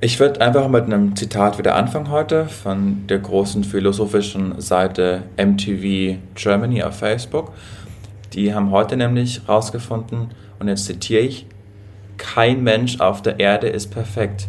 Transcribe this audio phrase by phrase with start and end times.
[0.00, 6.20] Ich würde einfach mit einem Zitat wieder anfangen heute von der großen philosophischen Seite MTV
[6.36, 7.52] Germany auf Facebook.
[8.32, 10.28] Die haben heute nämlich rausgefunden,
[10.60, 11.46] und jetzt zitiere ich,
[12.16, 14.46] kein Mensch auf der Erde ist perfekt.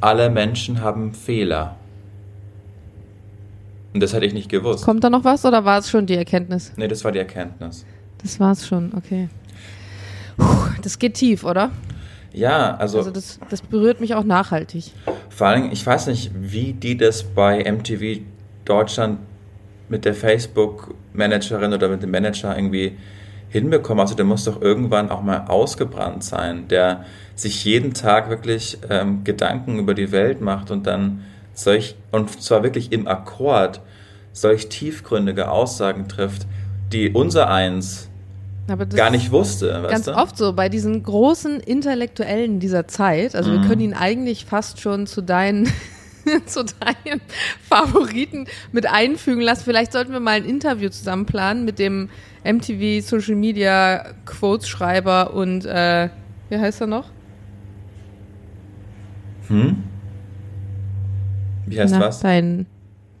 [0.00, 1.76] Alle Menschen haben Fehler.
[3.94, 4.84] Und das hätte ich nicht gewusst.
[4.84, 6.72] Kommt da noch was oder war es schon die Erkenntnis?
[6.76, 7.86] Nee, das war die Erkenntnis.
[8.22, 9.28] Das war es schon, okay.
[10.36, 11.70] Puh, das geht tief, oder?
[12.32, 12.98] Ja, also.
[12.98, 14.92] Also das, das berührt mich auch nachhaltig.
[15.28, 18.20] Vor allem, ich weiß nicht, wie die das bei MTV
[18.64, 19.20] Deutschland
[19.88, 22.96] mit der Facebook-Managerin oder mit dem Manager irgendwie
[23.48, 24.00] hinbekommen.
[24.00, 27.04] Also der muss doch irgendwann auch mal ausgebrannt sein, der
[27.34, 31.24] sich jeden Tag wirklich ähm, Gedanken über die Welt macht und dann
[31.54, 33.80] solch, und zwar wirklich im Akkord,
[34.32, 36.46] solch tiefgründige Aussagen trifft,
[36.92, 38.07] die unser Eins
[38.94, 39.86] gar nicht wusste.
[39.88, 40.14] Ganz du?
[40.14, 43.54] oft so, bei diesen großen Intellektuellen dieser Zeit, also mhm.
[43.62, 45.68] wir können ihn eigentlich fast schon zu deinen
[46.46, 47.20] zu deinen
[47.62, 49.64] Favoriten mit einfügen lassen.
[49.64, 52.10] Vielleicht sollten wir mal ein Interview zusammen planen mit dem
[52.44, 56.08] MTV Social Media Quotes Schreiber und äh,
[56.48, 57.10] wie heißt er noch?
[59.48, 59.82] Hm?
[61.66, 62.20] Wie heißt Na, was?
[62.20, 62.66] Dein,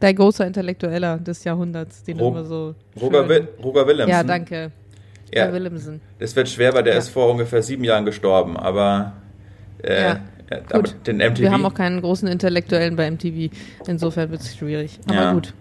[0.00, 2.74] dein großer Intellektueller des Jahrhunderts, den Ro immer so.
[3.00, 4.10] Roger, Will, Roger Willemsen.
[4.10, 4.72] Ja, danke.
[5.34, 6.00] Ja, Willemsen.
[6.18, 6.98] Das wird schwer, weil der ja.
[6.98, 9.12] ist vor ungefähr sieben Jahren gestorben, aber.
[9.82, 10.20] Äh, ja.
[10.50, 10.94] Ja, gut.
[11.06, 11.40] den MTV.
[11.40, 13.54] Wir haben auch keinen großen Intellektuellen bei MTV.
[13.86, 14.98] Insofern wird es schwierig.
[15.06, 15.32] Aber ja.
[15.32, 15.52] gut.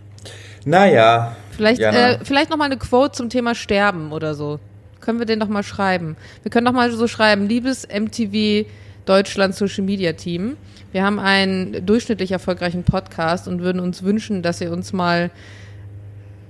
[0.64, 1.36] Naja.
[1.52, 4.60] Vielleicht, äh, vielleicht noch mal eine Quote zum Thema Sterben oder so.
[5.02, 6.16] Können wir den noch mal schreiben?
[6.44, 8.66] Wir können noch mal so schreiben, liebes MTV
[9.06, 10.58] Deutschland Social Media Team.
[10.92, 15.32] Wir haben einen durchschnittlich erfolgreichen Podcast und würden uns wünschen, dass ihr uns mal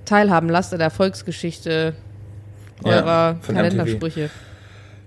[0.06, 1.94] teilhaben lasst an der Erfolgsgeschichte
[2.84, 4.30] eurer ja, Kalendersprüche.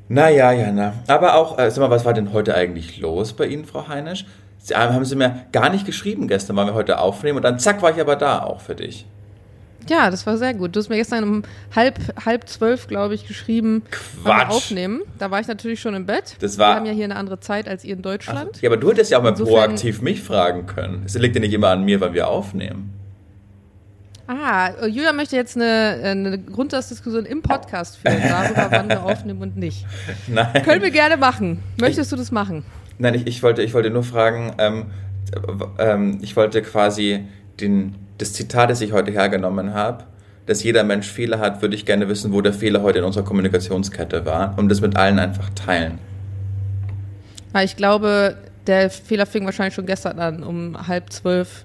[0.08, 0.94] Naja, ja, na.
[1.06, 4.26] Aber auch, äh, sag mal, was war denn heute eigentlich los bei Ihnen, Frau Heinisch?
[4.58, 7.58] Sie, äh, haben Sie mir gar nicht geschrieben gestern, weil wir heute aufnehmen und dann
[7.58, 9.06] zack war ich aber da auch für dich.
[9.88, 10.76] Ja, das war sehr gut.
[10.76, 11.42] Du hast mir gestern um
[11.74, 14.50] halb, halb zwölf, glaube ich, geschrieben, Quatsch.
[14.50, 15.00] aufnehmen.
[15.18, 16.36] Da war ich natürlich schon im Bett.
[16.40, 18.50] Das war, wir haben ja hier eine andere Zeit als ihr in Deutschland.
[18.56, 21.02] Ach, ja, aber du hättest ja auch mal Insofern, proaktiv mich fragen können.
[21.06, 22.99] Es liegt ja nicht immer an mir, weil wir aufnehmen.
[24.32, 29.56] Ah, Julia möchte jetzt eine, eine Grundsatzdiskussion im Podcast führen, darüber, wann wir aufnehmen und
[29.56, 29.84] nicht.
[30.28, 30.62] Nein.
[30.62, 31.60] Können wir gerne machen.
[31.80, 32.62] Möchtest du das machen?
[32.98, 34.86] Nein, ich, ich, wollte, ich wollte nur fragen, ähm,
[35.78, 37.24] ähm, ich wollte quasi
[37.60, 40.04] den, das Zitat, das ich heute hergenommen habe,
[40.46, 43.24] dass jeder Mensch Fehler hat, würde ich gerne wissen, wo der Fehler heute in unserer
[43.24, 45.98] Kommunikationskette war und das mit allen einfach teilen.
[47.64, 48.36] Ich glaube,
[48.68, 51.64] der Fehler fing wahrscheinlich schon gestern an, um halb zwölf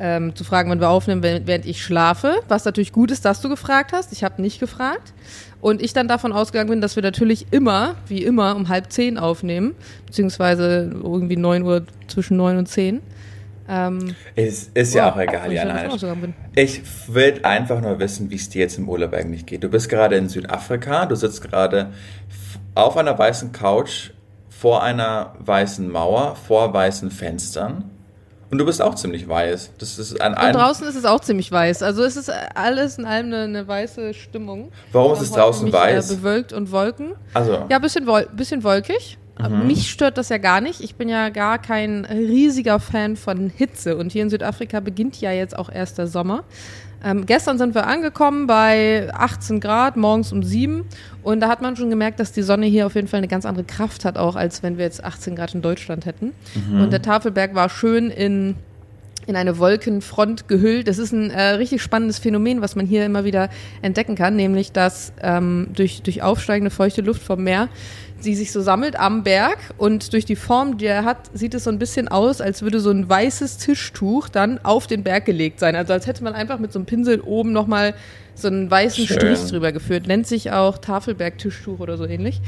[0.00, 2.40] ähm, zu fragen, wann wir aufnehmen, während ich schlafe.
[2.48, 4.12] Was natürlich gut ist, dass du gefragt hast.
[4.12, 5.12] Ich habe nicht gefragt.
[5.60, 9.18] Und ich dann davon ausgegangen bin, dass wir natürlich immer, wie immer, um halb zehn
[9.18, 9.74] aufnehmen.
[10.06, 13.02] Beziehungsweise irgendwie neun Uhr, zwischen neun und zehn.
[13.68, 15.94] Ähm, ist, ist ja auch egal, Jana.
[16.56, 19.62] Ich will einfach nur wissen, wie es dir jetzt im Urlaub eigentlich geht.
[19.62, 21.92] Du bist gerade in Südafrika, du sitzt gerade
[22.74, 24.10] auf einer weißen Couch
[24.48, 27.84] vor einer weißen Mauer, vor weißen Fenstern
[28.50, 29.72] und du bist auch ziemlich weiß.
[29.78, 31.82] Das ist an Und draußen ist es auch ziemlich weiß.
[31.82, 34.72] Also es ist alles in allem eine, eine weiße Stimmung.
[34.92, 36.10] Warum ist es draußen mich, weiß?
[36.10, 37.12] Äh, bewölkt und Wolken.
[37.32, 37.66] Also.
[37.68, 39.18] Ja, bisschen, wol bisschen wolkig.
[39.48, 39.66] Mhm.
[39.66, 40.80] Mich stört das ja gar nicht.
[40.80, 43.96] Ich bin ja gar kein riesiger Fan von Hitze.
[43.96, 46.44] Und hier in Südafrika beginnt ja jetzt auch erst der Sommer.
[47.02, 50.84] Ähm, gestern sind wir angekommen bei 18 Grad, morgens um 7.
[51.22, 53.46] Und da hat man schon gemerkt, dass die Sonne hier auf jeden Fall eine ganz
[53.46, 56.32] andere Kraft hat, auch als wenn wir jetzt 18 Grad in Deutschland hätten.
[56.54, 56.82] Mhm.
[56.82, 58.56] Und der Tafelberg war schön in
[59.26, 60.88] in eine Wolkenfront gehüllt.
[60.88, 63.48] Das ist ein äh, richtig spannendes Phänomen, was man hier immer wieder
[63.82, 67.68] entdecken kann, nämlich dass ähm, durch, durch aufsteigende feuchte Luft vom Meer
[68.22, 71.64] sie sich so sammelt am Berg und durch die Form, die er hat, sieht es
[71.64, 75.60] so ein bisschen aus, als würde so ein weißes Tischtuch dann auf den Berg gelegt
[75.60, 75.76] sein.
[75.76, 77.94] Also als hätte man einfach mit so einem Pinsel oben nochmal
[78.34, 79.16] so einen weißen Schön.
[79.16, 80.06] Strich drüber geführt.
[80.06, 82.40] Nennt sich auch Tafelberg-Tischtuch oder so ähnlich.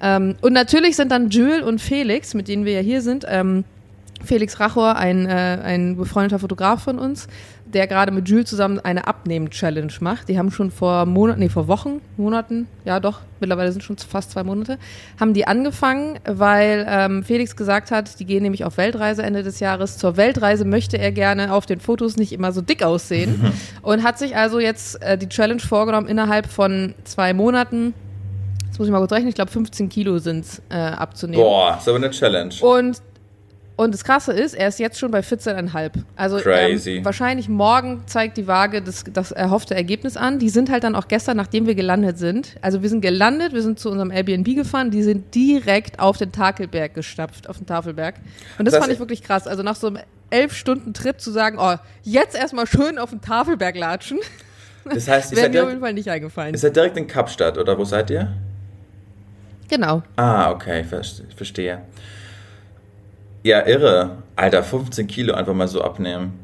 [0.00, 3.64] Ähm, und natürlich sind dann Jules und Felix, mit denen wir ja hier sind, ähm,
[4.24, 7.28] Felix Rachor, ein, äh, ein befreundeter Fotograf von uns,
[7.74, 10.28] der gerade mit Jules zusammen eine Abnehmen-Challenge macht.
[10.28, 14.30] Die haben schon vor Monaten, nee, vor Wochen, Monaten, ja doch, mittlerweile sind schon fast
[14.30, 14.78] zwei Monate,
[15.20, 19.60] haben die angefangen, weil ähm, Felix gesagt hat, die gehen nämlich auf Weltreise Ende des
[19.60, 19.98] Jahres.
[19.98, 24.18] Zur Weltreise möchte er gerne auf den Fotos nicht immer so dick aussehen und hat
[24.18, 27.94] sich also jetzt äh, die Challenge vorgenommen, innerhalb von zwei Monaten
[28.78, 31.42] Jetzt muss ich mal kurz rechnen, ich glaube 15 Kilo sind äh, abzunehmen.
[31.42, 32.54] Boah, ist aber eine Challenge.
[32.60, 33.02] Und
[33.78, 35.92] Und das Krasse ist, er ist jetzt schon bei 14,5.
[36.16, 36.96] Also Crazy.
[36.96, 40.40] Ähm, wahrscheinlich morgen zeigt die Waage das, das erhoffte Ergebnis an.
[40.40, 42.56] Die sind halt dann auch gestern, nachdem wir gelandet sind.
[42.60, 46.32] Also wir sind gelandet, wir sind zu unserem Airbnb gefahren, die sind direkt auf den
[46.32, 48.16] Takelberg gestapft, auf den Tafelberg.
[48.58, 49.46] Und das, Das- fand ich wirklich krass.
[49.46, 49.98] Also nach so einem
[50.30, 54.18] elf Stunden Trip zu sagen, oh, jetzt erstmal schön auf den Tafelberg latschen,
[54.92, 56.52] Das heißt, wäre mir auf jeden direkt, Fall nicht eingefallen.
[56.52, 58.32] ihr seid direkt in Kapstadt, oder wo seid ihr?
[59.68, 60.02] Genau.
[60.16, 61.02] Ah, okay, ver-
[61.36, 61.82] verstehe.
[63.42, 64.18] Ja, irre.
[64.36, 66.38] Alter, 15 Kilo einfach mal so abnehmen.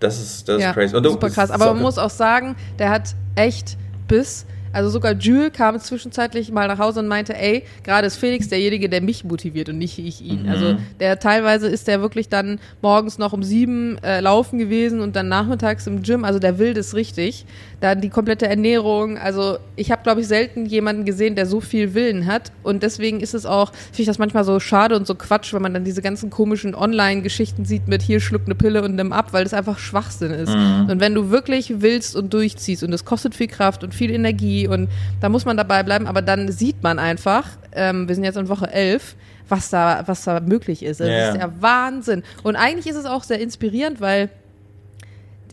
[0.00, 0.96] Das ist, das ja, ist crazy.
[0.96, 1.50] Und super krass.
[1.50, 4.46] Aber man muss auch sagen, der hat echt Biss.
[4.72, 8.88] Also sogar Jules kam zwischenzeitlich mal nach Hause und meinte, ey, gerade ist Felix derjenige,
[8.88, 10.44] der mich motiviert und nicht ich ihn.
[10.44, 10.48] Mhm.
[10.48, 15.16] Also der teilweise ist der wirklich dann morgens noch um sieben äh, laufen gewesen und
[15.16, 16.24] dann nachmittags im Gym.
[16.24, 17.46] Also der will das richtig.
[17.80, 19.18] Dann die komplette Ernährung.
[19.18, 22.52] Also ich habe, glaube ich, selten jemanden gesehen, der so viel Willen hat.
[22.62, 25.62] Und deswegen ist es auch, finde ich das manchmal so schade und so Quatsch, wenn
[25.62, 29.32] man dann diese ganzen komischen Online-Geschichten sieht mit hier schluck eine Pille und nimm ab,
[29.32, 30.52] weil das einfach Schwachsinn ist.
[30.52, 34.57] Und wenn du wirklich willst und durchziehst und es kostet viel Kraft und viel Energie
[34.66, 34.88] und
[35.20, 38.48] da muss man dabei bleiben, aber dann sieht man einfach, ähm, wir sind jetzt in
[38.48, 39.14] Woche 11,
[39.48, 41.00] was da, was da möglich ist.
[41.00, 41.28] Das Ja.
[41.28, 42.22] ist der Wahnsinn.
[42.42, 44.30] Und eigentlich ist es auch sehr inspirierend, weil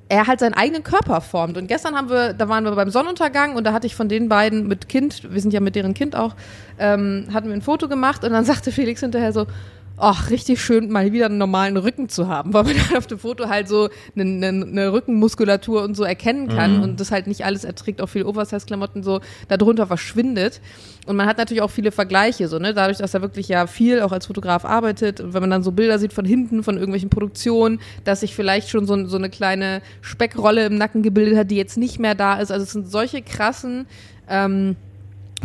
[0.07, 1.57] er halt seinen eigenen Körper formt.
[1.57, 4.29] Und gestern haben wir, da waren wir beim Sonnenuntergang und da hatte ich von den
[4.29, 6.35] beiden mit Kind, wir sind ja mit deren Kind auch,
[6.77, 9.47] ähm, hatten wir ein Foto gemacht und dann sagte Felix hinterher so,
[9.97, 13.19] ach, richtig schön, mal wieder einen normalen Rücken zu haben, weil man dann auf dem
[13.19, 17.45] Foto halt so eine, eine, eine Rückenmuskulatur und so erkennen kann und das halt nicht
[17.45, 20.61] alles erträgt, auch viel Oversize-Klamotten so darunter verschwindet.
[21.05, 24.01] Und man hat natürlich auch viele Vergleiche, so, ne, dadurch, dass er wirklich ja viel
[24.01, 27.09] auch als Fotograf arbeitet und wenn man dann so Bilder sieht von hinten, von irgendwelchen
[27.09, 31.57] Produktionen, dass sich vielleicht schon so, so eine kleine Speckrolle im Nacken gebildet hat, die
[31.57, 32.51] jetzt nicht mehr da ist.
[32.51, 33.85] Also es sind solche krassen,
[34.27, 34.75] ähm,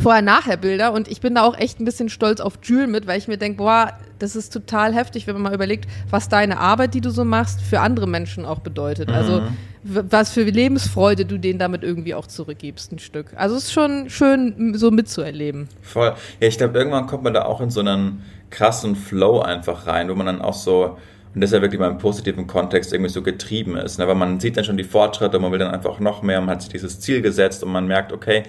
[0.01, 3.29] Vorher-Nachher-Bilder und ich bin da auch echt ein bisschen stolz auf Jules mit, weil ich
[3.29, 7.01] mir denke, boah, das ist total heftig, wenn man mal überlegt, was deine Arbeit, die
[7.01, 9.11] du so machst, für andere Menschen auch bedeutet.
[9.11, 9.43] Also
[9.83, 13.33] w- was für Lebensfreude du denen damit irgendwie auch zurückgibst, ein Stück.
[13.37, 15.69] Also es ist schon schön, so mitzuerleben.
[15.83, 16.15] Voll.
[16.41, 20.09] Ja, ich glaube, irgendwann kommt man da auch in so einen krassen Flow einfach rein,
[20.11, 20.97] wo man dann auch so,
[21.35, 24.09] und das ist ja wirklich mal im positiven Kontext irgendwie so getrieben ist, ne?
[24.09, 26.63] weil man sieht dann schon die Fortschritte, man will dann einfach noch mehr, man hat
[26.63, 28.43] sich dieses Ziel gesetzt und man merkt, okay,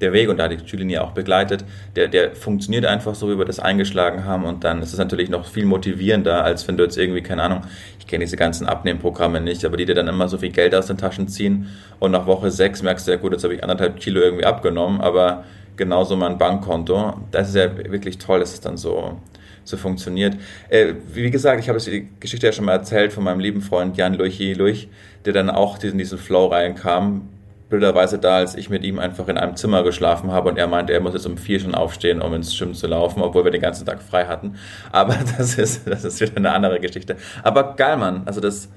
[0.00, 1.64] der Weg, und da die Julien ja auch begleitet,
[1.94, 5.30] der, der funktioniert einfach so, wie wir das eingeschlagen haben und dann ist es natürlich
[5.30, 7.62] noch viel motivierender, als wenn du jetzt irgendwie, keine Ahnung,
[7.98, 10.86] ich kenne diese ganzen Abnehmprogramme nicht, aber die dir dann immer so viel Geld aus
[10.86, 13.98] den Taschen ziehen und nach Woche sechs merkst du ja gut, jetzt habe ich anderthalb
[13.98, 15.44] Kilo irgendwie abgenommen, aber
[15.76, 19.18] genauso mein Bankkonto, das ist ja wirklich toll, dass es dann so,
[19.64, 20.36] so funktioniert.
[20.68, 23.96] Äh, wie gesagt, ich habe die Geschichte ja schon mal erzählt von meinem lieben Freund
[23.96, 24.86] Jan Luchi Luch,
[25.24, 27.28] der dann auch in diesen Flow reinkam,
[27.68, 30.92] bilderweise da, als ich mit ihm einfach in einem Zimmer geschlafen habe und er meinte,
[30.92, 33.60] er muss jetzt um vier schon aufstehen, um ins Gym zu laufen, obwohl wir den
[33.60, 34.56] ganzen Tag frei hatten.
[34.92, 37.16] Aber das ist, das ist wieder eine andere Geschichte.
[37.42, 38.22] Aber geil, Mann.
[38.24, 38.68] Also das,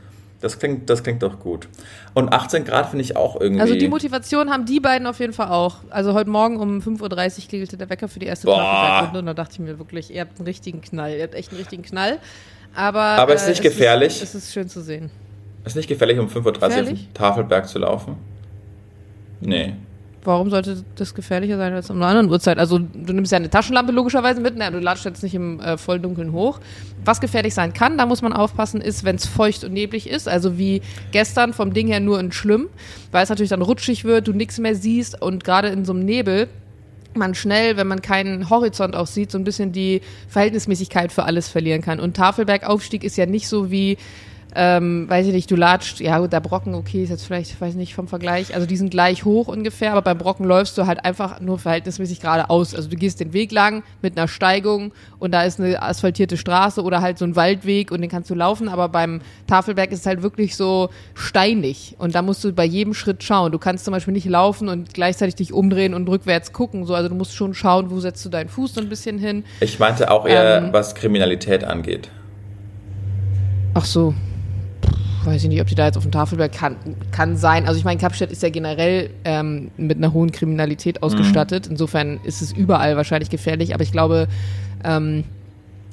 [0.42, 1.68] das klingt, das klingt doch gut.
[2.16, 3.62] Und 18 Grad finde ich auch irgendwie.
[3.62, 5.78] Also die Motivation haben die beiden auf jeden Fall auch.
[5.92, 7.04] Also heute Morgen um 5.30
[7.44, 8.58] Uhr klingelte der Wecker für die erste Boah.
[8.58, 11.16] Tafelbergrunde und da dachte ich mir wirklich, ihr habt einen richtigen Knall.
[11.16, 12.18] Ihr habt echt einen richtigen Knall.
[12.74, 14.22] Aber, Aber ist nicht gefährlich?
[14.22, 15.12] Ist, es ist schön zu sehen.
[15.66, 18.39] ist nicht gefährlich, um 5.30 Uhr auf den Tafelberg zu laufen?
[19.42, 19.74] Nee.
[20.24, 22.58] Warum sollte das gefährlicher sein als um einer anderen Uhrzeit?
[22.58, 25.78] Also du nimmst ja eine Taschenlampe logischerweise mit, na, du latschst jetzt nicht im äh,
[25.78, 26.60] Volldunkeln hoch.
[27.06, 30.28] Was gefährlich sein kann, da muss man aufpassen, ist, wenn es feucht und neblig ist,
[30.28, 30.82] also wie
[31.12, 32.68] gestern vom Ding her nur in schlimm,
[33.12, 36.04] weil es natürlich dann rutschig wird, du nichts mehr siehst und gerade in so einem
[36.04, 36.50] Nebel
[37.16, 41.48] man schnell, wenn man keinen Horizont auch sieht, so ein bisschen die Verhältnismäßigkeit für alles
[41.48, 42.00] verlieren kann.
[42.00, 43.98] Und Tafelbergaufstieg ist ja nicht so wie
[44.56, 47.76] ähm, weiß ich nicht, du latscht, ja gut, der Brocken, okay, ist jetzt vielleicht, weiß
[47.76, 51.06] nicht, vom Vergleich, also die sind gleich hoch ungefähr, aber beim Brocken läufst du halt
[51.06, 52.74] einfach nur verhältnismäßig geradeaus.
[52.74, 56.82] Also du gehst den Weg lang mit einer Steigung und da ist eine asphaltierte Straße
[56.82, 60.06] oder halt so ein Waldweg und den kannst du laufen, aber beim Tafelberg ist es
[60.06, 63.52] halt wirklich so steinig und da musst du bei jedem Schritt schauen.
[63.52, 67.10] Du kannst zum Beispiel nicht laufen und gleichzeitig dich umdrehen und rückwärts gucken, so, also
[67.10, 69.44] du musst schon schauen, wo setzt du deinen Fuß so ein bisschen hin.
[69.60, 70.74] Ich meinte auch eher, Ähm.
[70.74, 72.10] was Kriminalität angeht.
[73.76, 74.14] Ach so.
[75.26, 76.78] Weiß ich nicht, ob die da jetzt auf dem Tafelberg kann,
[77.12, 77.68] kann sein.
[77.68, 81.68] Also ich meine, Kapstadt ist ja generell ähm, mit einer hohen Kriminalität ausgestattet.
[81.68, 83.74] Insofern ist es überall wahrscheinlich gefährlich.
[83.74, 84.28] Aber ich glaube,
[84.84, 85.26] ähm,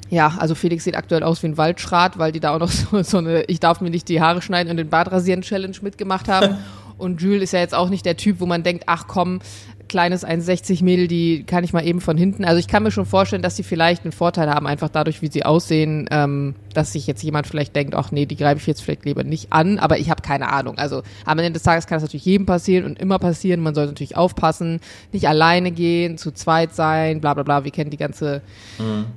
[0.08, 3.02] ja, also Felix sieht aktuell aus wie ein Waldschrat, weil die da auch noch so,
[3.02, 6.28] so eine Ich darf mir nicht die Haare schneiden und den Bart rasieren Challenge mitgemacht
[6.28, 6.58] haben.
[6.98, 9.40] und Jules ist ja jetzt auch nicht der Typ, wo man denkt, ach komm,
[9.88, 12.44] kleines 1,60 Mädel, die kann ich mal eben von hinten.
[12.44, 15.28] Also ich kann mir schon vorstellen, dass sie vielleicht einen Vorteil haben, einfach dadurch, wie
[15.28, 18.82] sie aussehen, ähm, dass sich jetzt jemand vielleicht denkt, ach nee, die greife ich jetzt
[18.82, 20.78] vielleicht lieber nicht an, aber ich habe keine Ahnung.
[20.78, 23.60] Also am Ende des Tages kann es natürlich jedem passieren und immer passieren.
[23.60, 24.80] Man sollte natürlich aufpassen,
[25.12, 27.64] nicht alleine gehen, zu zweit sein, bla bla bla.
[27.64, 28.42] Wir kennen die ganze,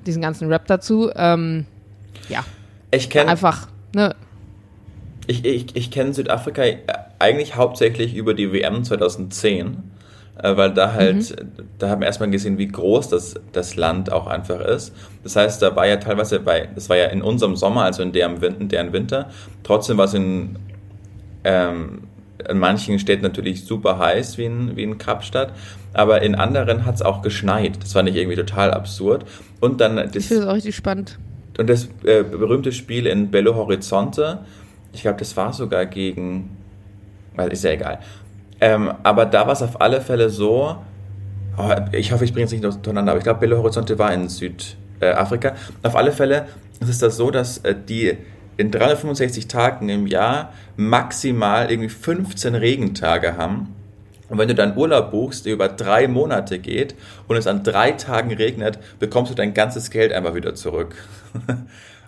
[0.05, 1.09] diesen ganzen Rap dazu.
[1.15, 1.65] Ähm,
[2.29, 2.45] ja.
[2.91, 4.15] Ich kenne einfach, ne?
[5.27, 6.63] Ich, ich, ich kenne Südafrika
[7.19, 9.77] eigentlich hauptsächlich über die WM 2010, äh,
[10.41, 11.67] weil da halt, mhm.
[11.77, 14.93] da haben wir erstmal gesehen, wie groß das, das Land auch einfach ist.
[15.23, 18.11] Das heißt, da war ja teilweise bei, das war ja in unserem Sommer, also in
[18.11, 19.29] deren, in deren Winter,
[19.63, 20.57] trotzdem war es in,
[21.43, 22.03] ähm,
[22.47, 25.53] in manchen Städten natürlich super heiß, wie in, wie in Kapstadt,
[25.93, 27.81] aber in anderen hat es auch geschneit.
[27.81, 29.25] Das fand ich irgendwie total absurd.
[29.59, 31.19] Und dann das, ich finde das auch richtig spannend.
[31.57, 34.39] Und das äh, berühmte Spiel in Belo Horizonte,
[34.93, 36.55] ich glaube, das war sogar gegen,
[37.35, 37.99] weil ist ja egal.
[38.61, 40.77] Ähm, aber da war es auf alle Fälle so,
[41.57, 44.27] oh, ich hoffe, ich bringe es nicht durcheinander, aber ich glaube, Belo Horizonte war in
[44.27, 45.55] Südafrika.
[45.83, 46.47] Auf alle Fälle
[46.79, 48.17] ist das so, dass äh, die
[48.57, 53.73] in 365 Tagen im Jahr maximal irgendwie 15 Regentage haben.
[54.27, 56.93] Und wenn du dann Urlaub buchst, der über drei Monate geht
[57.27, 60.95] und es an drei Tagen regnet, bekommst du dein ganzes Geld einfach wieder zurück.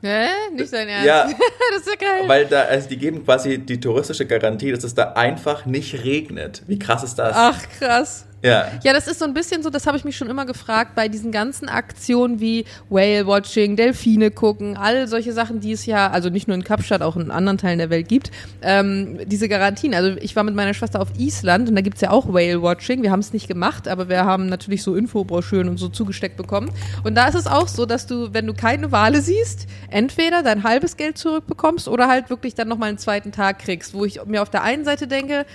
[0.01, 0.27] Hä?
[0.55, 1.07] Nicht dein Ernst?
[1.07, 1.23] Ja,
[1.71, 2.27] das ist ja geil.
[2.27, 6.63] Weil da, also die geben quasi die touristische Garantie, dass es da einfach nicht regnet.
[6.67, 7.35] Wie krass ist das?
[7.35, 8.25] Ach, krass.
[8.43, 8.65] Ja.
[8.83, 11.07] Ja, das ist so ein bisschen so, das habe ich mich schon immer gefragt, bei
[11.07, 16.47] diesen ganzen Aktionen wie Whale-Watching, Delfine gucken, all solche Sachen, die es ja, also nicht
[16.47, 18.31] nur in Kapstadt, auch in anderen Teilen der Welt gibt,
[18.61, 19.93] ähm, diese Garantien.
[19.93, 23.03] Also ich war mit meiner Schwester auf Island und da gibt's ja auch Whale-Watching.
[23.03, 26.71] Wir haben es nicht gemacht, aber wir haben natürlich so Infobroschüren und so zugesteckt bekommen.
[27.03, 30.63] Und da ist es auch so, dass du, wenn du keine Wale siehst, entweder dein
[30.63, 34.41] halbes Geld zurückbekommst oder halt wirklich dann nochmal einen zweiten Tag kriegst, wo ich mir
[34.41, 35.45] auf der einen Seite denke,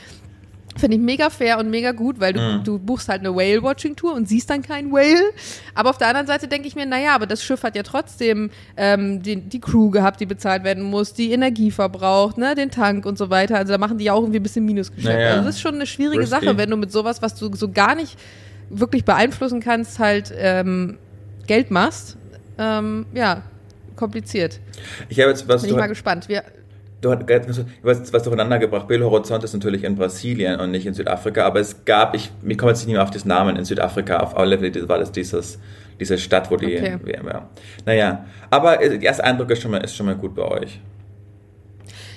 [0.79, 2.65] Finde ich mega fair und mega gut, weil du, mhm.
[2.65, 5.33] du buchst halt eine Whale-Watching-Tour und siehst dann keinen Whale.
[5.75, 8.51] Aber auf der anderen Seite denke ich mir, naja, aber das Schiff hat ja trotzdem
[8.77, 13.07] ähm, die, die Crew gehabt, die bezahlt werden muss, die Energie verbraucht, ne, den Tank
[13.07, 13.57] und so weiter.
[13.57, 15.15] Also da machen die ja auch irgendwie ein bisschen Minusgeschäft.
[15.15, 15.31] Naja.
[15.31, 16.45] Also das ist schon eine schwierige Risky.
[16.45, 18.19] Sache, wenn du mit sowas, was du so gar nicht
[18.69, 20.99] wirklich beeinflussen kannst, halt ähm,
[21.47, 22.19] Geld machst.
[22.59, 23.43] Ähm, ja,
[23.97, 24.61] kompliziert.
[25.09, 25.63] Ich habe jetzt was.
[25.63, 26.29] Bin ich mal gespannt.
[26.29, 26.45] Wir,
[27.03, 28.89] Du hast was durcheinander gebracht.
[28.89, 32.57] Belo Horizonte ist natürlich in Brasilien und nicht in Südafrika, aber es gab, ich, mir
[32.57, 35.59] kommt jetzt nicht mehr auf das Namen, in Südafrika, auf alle Fälle war das dieses,
[36.01, 36.99] diese Stadt, wo die okay.
[37.03, 37.51] WM war.
[37.85, 40.81] Naja, aber der erste Eindruck ist schon mal, ist schon mal gut bei euch.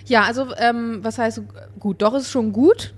[0.06, 1.42] Ja, also, ähm, was heißt
[1.78, 2.02] gut?
[2.02, 2.94] Doch, ist schon gut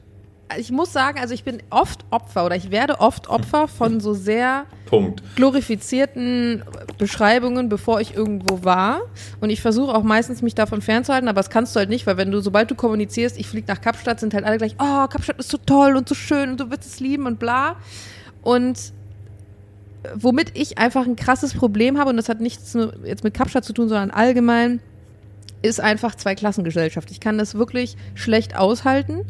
[0.58, 4.14] ich muss sagen, also ich bin oft Opfer oder ich werde oft Opfer von so
[4.14, 5.24] sehr Punkt.
[5.36, 6.64] glorifizierten
[6.98, 9.02] Beschreibungen, bevor ich irgendwo war.
[9.40, 12.18] Und ich versuche auch meistens mich davon fernzuhalten, aber das kannst du halt nicht, weil
[12.18, 15.40] wenn du, sobald du kommunizierst, ich fliege nach Kapstadt, sind halt alle gleich, oh, Kapstadt
[15.40, 17.76] ist so toll und so schön und du wirst es lieben und bla.
[18.42, 18.94] Und
[20.16, 23.74] womit ich einfach ein krasses Problem habe, und das hat nichts jetzt mit Kapstadt zu
[23.74, 24.82] tun, sondern allgemein,
[25.62, 27.12] ist einfach Zweiklassengesellschaft.
[27.12, 29.22] Ich kann das wirklich schlecht aushalten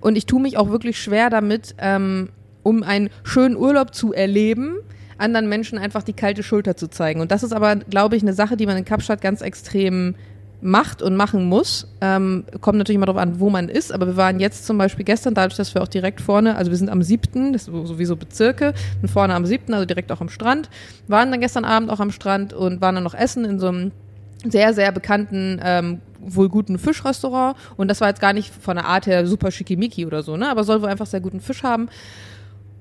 [0.00, 2.30] und ich tue mich auch wirklich schwer damit, ähm,
[2.62, 4.76] um einen schönen Urlaub zu erleben,
[5.16, 7.20] anderen Menschen einfach die kalte Schulter zu zeigen.
[7.20, 10.14] Und das ist aber, glaube ich, eine Sache, die man in Kapstadt ganz extrem
[10.60, 11.86] macht und machen muss.
[12.00, 15.04] Ähm, kommt natürlich immer darauf an, wo man ist, aber wir waren jetzt zum Beispiel
[15.04, 18.16] gestern, dadurch, dass wir auch direkt vorne, also wir sind am siebten, das ist sowieso
[18.16, 20.68] Bezirke, und vorne am siebten, also direkt auch am Strand,
[21.06, 23.92] waren dann gestern Abend auch am Strand und waren dann noch essen in so einem
[24.44, 27.56] sehr, sehr bekannten, ähm, wohl guten Fischrestaurant.
[27.76, 30.48] Und das war jetzt gar nicht von der Art her super schickimicki oder so, ne?
[30.48, 31.88] Aber soll wohl einfach sehr guten Fisch haben.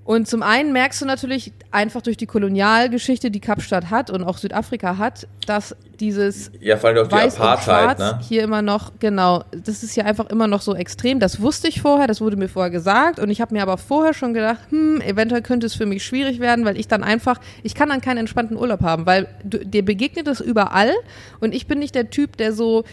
[0.08, 4.38] Und zum einen merkst du natürlich einfach durch die Kolonialgeschichte, die Kapstadt hat und auch
[4.38, 8.20] Südafrika hat, dass dieses ja, vor allem auch Weiß die Apartheid, ne?
[8.26, 11.20] hier immer noch, genau, das ist ja einfach immer noch so extrem.
[11.20, 14.14] Das wusste ich vorher, das wurde mir vorher gesagt und ich habe mir aber vorher
[14.14, 17.76] schon gedacht, hm, eventuell könnte es für mich schwierig werden, weil ich dann einfach, ich
[17.76, 20.94] kann dann keinen entspannten Urlaub haben, weil du, dir begegnet es überall
[21.42, 22.86] und ich bin nicht der Typ, der so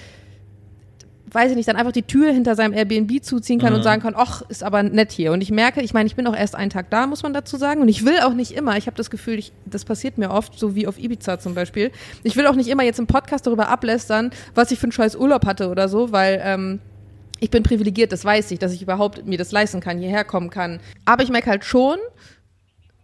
[1.35, 3.79] weiß ich nicht, dann einfach die Tür hinter seinem Airbnb zuziehen kann mhm.
[3.79, 5.33] und sagen kann, ach, ist aber nett hier.
[5.33, 7.57] Und ich merke, ich meine, ich bin auch erst einen Tag da, muss man dazu
[7.57, 7.81] sagen.
[7.81, 10.59] Und ich will auch nicht immer, ich habe das Gefühl, ich, das passiert mir oft,
[10.59, 11.91] so wie auf Ibiza zum Beispiel.
[12.23, 15.17] Ich will auch nicht immer jetzt im Podcast darüber ablästern, was ich für einen scheiß
[15.17, 16.81] Urlaub hatte oder so, weil ähm,
[17.41, 20.51] ich bin privilegiert, das weiß ich, dass ich überhaupt mir das leisten kann, hierher kommen
[20.51, 20.81] kann.
[21.05, 21.99] Aber ich merke halt schon,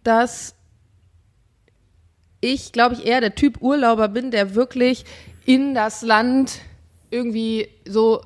[0.03, 0.55] dass
[2.39, 5.05] ich, glaube ich, eher der Typ Urlauber bin, der wirklich
[5.45, 6.61] in das Land
[7.11, 8.21] irgendwie so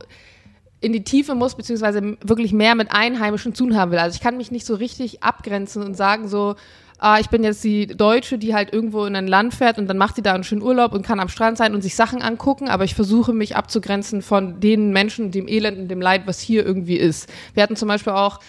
[0.82, 4.00] in die Tiefe muss, beziehungsweise wirklich mehr mit Einheimischen zu tun haben will.
[4.00, 6.56] Also ich kann mich nicht so richtig abgrenzen und sagen so,
[7.00, 9.98] ah, ich bin jetzt die Deutsche, die halt irgendwo in ein Land fährt und dann
[9.98, 12.70] macht die da einen schönen Urlaub und kann am Strand sein und sich Sachen angucken,
[12.70, 16.66] aber ich versuche mich abzugrenzen von den Menschen, dem Elend und dem Leid, was hier
[16.66, 17.30] irgendwie ist.
[17.54, 18.40] Wir hatten zum Beispiel auch,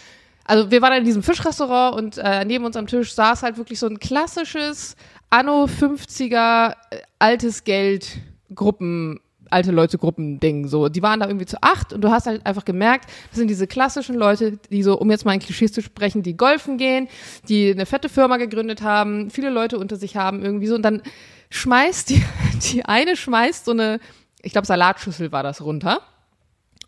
[0.45, 3.79] also wir waren in diesem Fischrestaurant und äh, neben uns am Tisch saß halt wirklich
[3.79, 4.95] so ein klassisches
[5.31, 8.19] Anno 50er äh, altes Geld
[8.55, 10.69] Gruppen alte Leute Gruppen-Ding.
[10.69, 13.49] So, die waren da irgendwie zu acht und du hast halt einfach gemerkt, das sind
[13.49, 17.09] diese klassischen Leute, die so, um jetzt mal in Klischees zu sprechen, die golfen gehen,
[17.49, 21.03] die eine fette Firma gegründet haben, viele Leute unter sich haben irgendwie so und dann
[21.51, 22.25] schmeißt die,
[22.73, 24.01] die eine schmeißt so eine
[24.47, 26.01] ich glaube, Salatschüssel war das runter.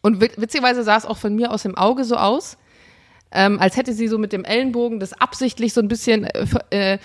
[0.00, 2.56] Und witzigerweise sah es auch von mir aus dem Auge so aus,
[3.32, 6.98] ähm, als hätte sie so mit dem Ellenbogen das absichtlich so ein bisschen äh, äh,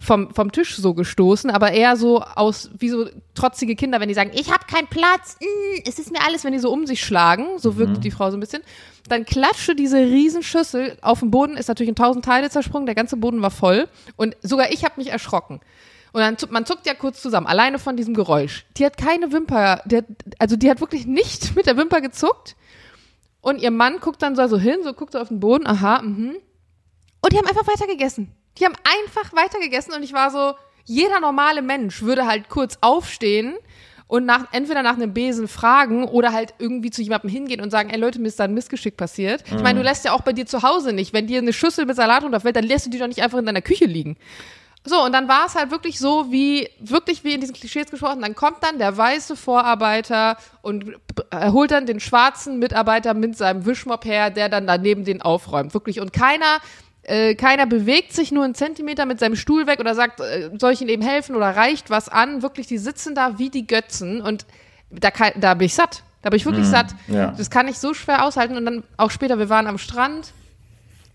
[0.00, 4.14] vom, vom Tisch so gestoßen, aber eher so aus, wie so trotzige Kinder, wenn die
[4.14, 7.04] sagen, ich habe keinen Platz, mm, es ist mir alles, wenn die so um sich
[7.04, 7.76] schlagen, so mhm.
[7.76, 8.62] wirkte die Frau so ein bisschen.
[9.08, 13.18] Dann klatschte diese Riesenschüssel auf dem Boden, ist natürlich in tausend Teile zersprungen, der ganze
[13.18, 15.60] Boden war voll und sogar ich habe mich erschrocken.
[16.12, 18.64] Und dann, man zuckt ja kurz zusammen, alleine von diesem Geräusch.
[18.78, 20.06] Die hat keine Wimper, die hat,
[20.38, 22.56] also die hat wirklich nicht mit der Wimper gezuckt.
[23.42, 26.36] Und ihr Mann guckt dann so hin, so guckt so auf den Boden, aha, mhm.
[27.22, 28.32] Und die haben einfach weiter gegessen.
[28.60, 32.78] Die haben einfach weiter gegessen und ich war so, jeder normale Mensch würde halt kurz
[32.80, 33.54] aufstehen
[34.06, 37.90] und nach, entweder nach einem Besen fragen oder halt irgendwie zu jemandem hingehen und sagen,
[37.90, 39.48] ey Leute, mir ist da ein Missgeschick passiert.
[39.48, 39.58] Mhm.
[39.58, 41.86] Ich meine, du lässt ja auch bei dir zu Hause nicht, wenn dir eine Schüssel
[41.86, 44.16] mit Salat runterfällt, dann lässt du die doch nicht einfach in deiner Küche liegen.
[44.82, 48.22] So, und dann war es halt wirklich so, wie, wirklich wie in diesen Klischees gesprochen,
[48.22, 50.96] dann kommt dann der weiße Vorarbeiter und
[51.32, 55.74] holt dann den schwarzen Mitarbeiter mit seinem Wischmopp her, der dann daneben den aufräumt.
[55.74, 56.00] Wirklich.
[56.00, 56.60] Und keiner,
[57.10, 60.72] äh, keiner bewegt sich nur einen Zentimeter mit seinem Stuhl weg oder sagt, äh, soll
[60.72, 62.42] ich ihnen eben helfen oder reicht was an?
[62.42, 64.46] Wirklich, die sitzen da wie die Götzen und
[64.90, 66.04] da, kann, da bin ich satt.
[66.22, 66.94] Da bin ich wirklich mm, satt.
[67.08, 67.32] Ja.
[67.36, 68.56] Das kann ich so schwer aushalten.
[68.56, 70.32] Und dann auch später, wir waren am Strand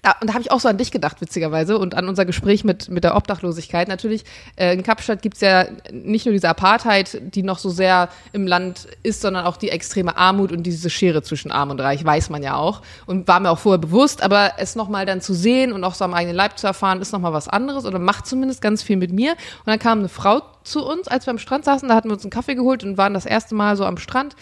[0.05, 2.63] da, und da habe ich auch so an dich gedacht, witzigerweise, und an unser Gespräch
[2.63, 3.87] mit, mit der Obdachlosigkeit.
[3.87, 4.23] Natürlich,
[4.55, 8.87] äh, in Kapstadt gibt's ja nicht nur diese Apartheid, die noch so sehr im Land
[9.01, 12.43] ist, sondern auch die extreme Armut und diese Schere zwischen Arm und Reich, weiß man
[12.43, 12.83] ja auch.
[13.07, 16.05] Und war mir auch vorher bewusst, aber es nochmal dann zu sehen und auch so
[16.05, 19.11] am eigenen Leib zu erfahren, ist nochmal was anderes oder macht zumindest ganz viel mit
[19.11, 19.31] mir.
[19.31, 22.13] Und dann kam eine Frau zu uns, als wir am Strand saßen, da hatten wir
[22.13, 24.35] uns einen Kaffee geholt und waren das erste Mal so am Strand.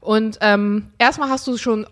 [0.00, 1.86] Und ähm, erstmal hast du schon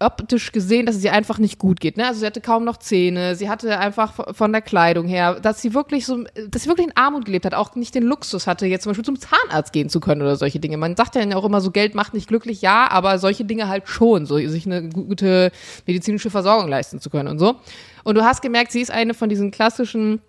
[0.00, 1.96] optisch gesehen, dass es ihr einfach nicht gut geht.
[1.96, 2.06] Ne?
[2.06, 5.74] Also sie hatte kaum noch Zähne, sie hatte einfach von der Kleidung her, dass sie
[5.74, 8.84] wirklich so, dass sie wirklich in Armut gelebt hat, auch nicht den Luxus hatte, jetzt
[8.84, 10.76] zum Beispiel zum Zahnarzt gehen zu können oder solche Dinge.
[10.76, 13.88] Man sagt ja auch immer so, Geld macht nicht glücklich, ja, aber solche Dinge halt
[13.88, 15.50] schon, so sich eine gute
[15.86, 17.56] medizinische Versorgung leisten zu können und so.
[18.04, 20.20] Und du hast gemerkt, sie ist eine von diesen klassischen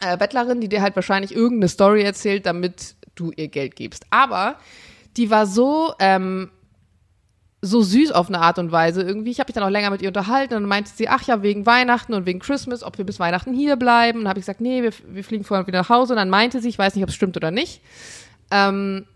[0.00, 4.04] äh, Bettlerinnen, die dir halt wahrscheinlich irgendeine Story erzählt, damit du ihr Geld gibst.
[4.10, 4.56] Aber
[5.16, 6.50] die war so ähm,
[7.64, 9.30] so süß auf eine Art und Weise irgendwie.
[9.30, 11.42] Ich habe mich dann auch länger mit ihr unterhalten und dann meinte sie, ach ja,
[11.42, 14.20] wegen Weihnachten und wegen Christmas, ob wir bis Weihnachten hier bleiben.
[14.20, 16.14] Und habe ich gesagt, nee, wir, wir fliegen vorher wieder nach Hause.
[16.14, 17.80] Und dann meinte sie, ich weiß nicht, ob es stimmt oder nicht,
[18.50, 19.06] ähm,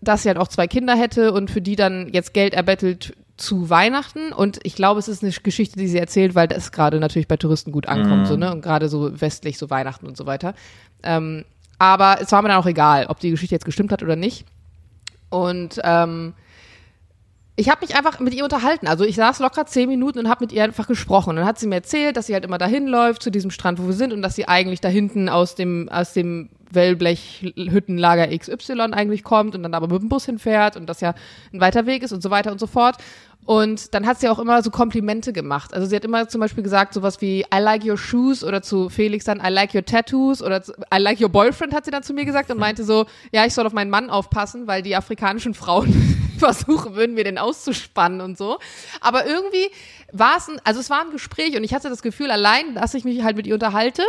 [0.00, 3.70] dass sie halt auch zwei Kinder hätte und für die dann jetzt Geld erbettelt zu
[3.70, 4.32] Weihnachten.
[4.32, 7.36] Und ich glaube, es ist eine Geschichte, die sie erzählt, weil das gerade natürlich bei
[7.36, 8.26] Touristen gut ankommt, mhm.
[8.26, 8.52] so, ne?
[8.52, 10.54] Und gerade so westlich, so Weihnachten und so weiter.
[11.02, 11.44] Ähm,
[11.80, 14.46] aber es war mir dann auch egal, ob die Geschichte jetzt gestimmt hat oder nicht.
[15.28, 16.34] Und ähm,
[17.56, 18.86] ich habe mich einfach mit ihr unterhalten.
[18.86, 21.30] Also ich saß locker zehn Minuten und habe mit ihr einfach gesprochen.
[21.30, 23.80] Und dann hat sie mir erzählt, dass sie halt immer dahin läuft zu diesem Strand,
[23.80, 28.92] wo wir sind, und dass sie eigentlich da hinten aus dem aus dem Wellblechhüttenlager XY
[28.92, 31.14] eigentlich kommt und dann aber mit dem Bus hinfährt und das ja
[31.52, 32.96] ein weiter Weg ist und so weiter und so fort.
[33.46, 35.72] Und dann hat sie auch immer so Komplimente gemacht.
[35.72, 38.90] Also sie hat immer zum Beispiel gesagt sowas wie I like your shoes oder zu
[38.90, 40.60] Felix dann I like your tattoos oder
[40.92, 43.54] I like your boyfriend hat sie dann zu mir gesagt und meinte so, ja, ich
[43.54, 48.38] soll auf meinen Mann aufpassen, weil die afrikanischen Frauen versuchen würden, mir den auszuspannen und
[48.38, 48.58] so.
[49.00, 49.70] Aber irgendwie
[50.12, 52.94] war es ein, also es war ein Gespräch und ich hatte das Gefühl, allein, dass
[52.94, 54.02] ich mich halt mit ihr unterhalte,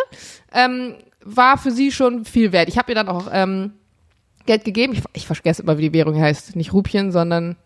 [0.54, 2.70] ähm, war für sie schon viel wert.
[2.70, 3.74] Ich habe ihr dann auch ähm,
[4.46, 4.94] Geld gegeben.
[4.94, 6.56] Ich, ich vergesse immer, wie die Währung heißt.
[6.56, 7.58] Nicht Rupien, sondern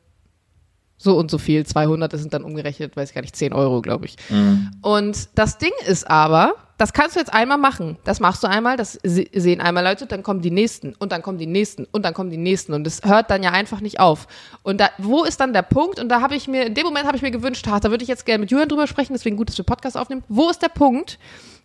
[1.02, 3.82] so und so viel, 200, das sind dann umgerechnet, weiß ich gar nicht, 10 Euro,
[3.82, 4.18] glaube ich.
[4.30, 4.72] Mhm.
[4.82, 7.98] Und das Ding ist aber, das kannst du jetzt einmal machen.
[8.04, 11.38] Das machst du einmal, das sehen einmal Leute, dann kommen die nächsten und dann kommen
[11.38, 14.28] die nächsten und dann kommen die nächsten und es hört dann ja einfach nicht auf.
[14.64, 16.00] Und da, wo ist dann der Punkt?
[16.00, 18.04] Und da habe ich mir, in dem Moment habe ich mir gewünscht, ach, da würde
[18.04, 20.24] ich jetzt gerne mit Julian drüber sprechen, deswegen gut, dass wir Podcast aufnehmen.
[20.28, 21.20] Wo ist der Punkt,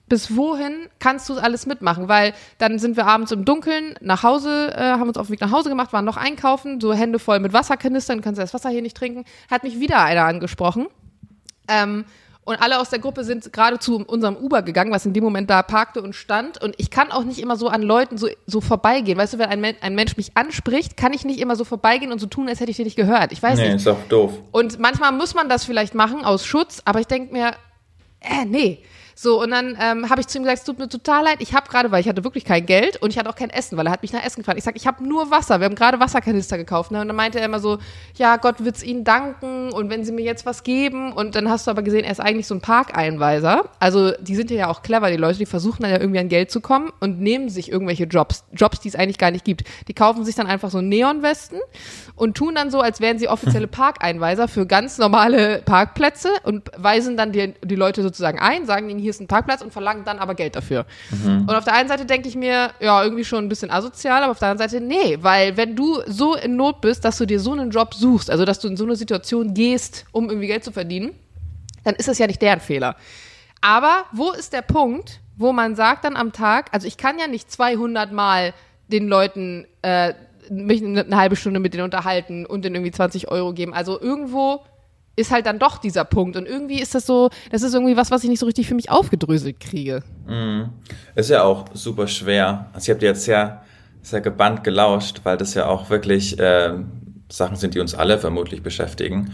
[0.08, 2.08] bis wohin kannst du alles mitmachen?
[2.08, 5.40] Weil dann sind wir abends im Dunkeln nach Hause, äh, haben uns auf den Weg
[5.40, 8.70] nach Hause gemacht, waren noch einkaufen, so Hände voll mit Wasserkanistern, kannst du das Wasser
[8.70, 9.24] hier nicht trinken.
[9.50, 10.86] Hat mich wieder einer angesprochen.
[11.68, 12.04] Ähm,
[12.46, 15.50] und alle aus der Gruppe sind gerade zu unserem Uber gegangen, was in dem Moment
[15.50, 16.62] da parkte und stand.
[16.62, 19.18] Und ich kann auch nicht immer so an Leuten so, so vorbeigehen.
[19.18, 22.20] Weißt du, wenn ein, ein Mensch mich anspricht, kann ich nicht immer so vorbeigehen und
[22.20, 23.32] so tun, als hätte ich dir nicht gehört.
[23.32, 23.76] Ich weiß nee, nicht.
[23.78, 24.32] ist auch doof.
[24.52, 27.50] Und manchmal muss man das vielleicht machen aus Schutz, aber ich denke mir,
[28.20, 28.84] äh, nee.
[29.18, 31.54] So, und dann ähm, habe ich zu ihm gesagt, es tut mir total leid, ich
[31.54, 33.86] habe gerade, weil ich hatte wirklich kein Geld und ich hatte auch kein Essen, weil
[33.86, 34.58] er hat mich nach Essen gefragt.
[34.58, 36.90] Ich sage, ich habe nur Wasser, wir haben gerade Wasserkanister gekauft.
[36.90, 37.00] Ne?
[37.00, 37.78] Und dann meinte er immer so,
[38.16, 41.14] ja, Gott wird's Ihnen danken und wenn Sie mir jetzt was geben.
[41.14, 43.70] Und dann hast du aber gesehen, er ist eigentlich so ein Parkeinweiser.
[43.80, 46.50] Also die sind ja auch clever, die Leute, die versuchen dann ja irgendwie an Geld
[46.50, 49.64] zu kommen und nehmen sich irgendwelche Jobs, Jobs, die es eigentlich gar nicht gibt.
[49.88, 51.58] Die kaufen sich dann einfach so Neonwesten
[52.16, 57.16] und tun dann so, als wären sie offizielle Parkeinweiser für ganz normale Parkplätze und weisen
[57.16, 60.18] dann die, die Leute sozusagen ein, sagen ihnen, hier ist ein Parkplatz und verlangen dann
[60.18, 60.84] aber Geld dafür.
[61.10, 61.42] Mhm.
[61.42, 64.32] Und auf der einen Seite denke ich mir, ja, irgendwie schon ein bisschen asozial, aber
[64.32, 67.38] auf der anderen Seite, nee, weil wenn du so in Not bist, dass du dir
[67.38, 70.64] so einen Job suchst, also dass du in so eine Situation gehst, um irgendwie Geld
[70.64, 71.14] zu verdienen,
[71.84, 72.96] dann ist das ja nicht deren Fehler.
[73.60, 77.28] Aber wo ist der Punkt, wo man sagt dann am Tag, also ich kann ja
[77.28, 78.54] nicht 200 Mal
[78.88, 80.14] den Leuten äh,
[80.50, 83.72] mich eine, eine halbe Stunde mit denen unterhalten und denen irgendwie 20 Euro geben.
[83.72, 84.64] Also irgendwo
[85.16, 86.36] ist halt dann doch dieser Punkt.
[86.36, 88.74] Und irgendwie ist das so, das ist irgendwie was, was ich nicht so richtig für
[88.74, 90.02] mich aufgedröselt kriege.
[90.26, 90.68] Mhm.
[91.14, 92.66] Ist ja auch super schwer.
[92.72, 93.62] Also ich habe dir jetzt sehr,
[94.02, 96.74] sehr gebannt gelauscht, weil das ja auch wirklich äh,
[97.28, 99.32] Sachen sind, die uns alle vermutlich beschäftigen.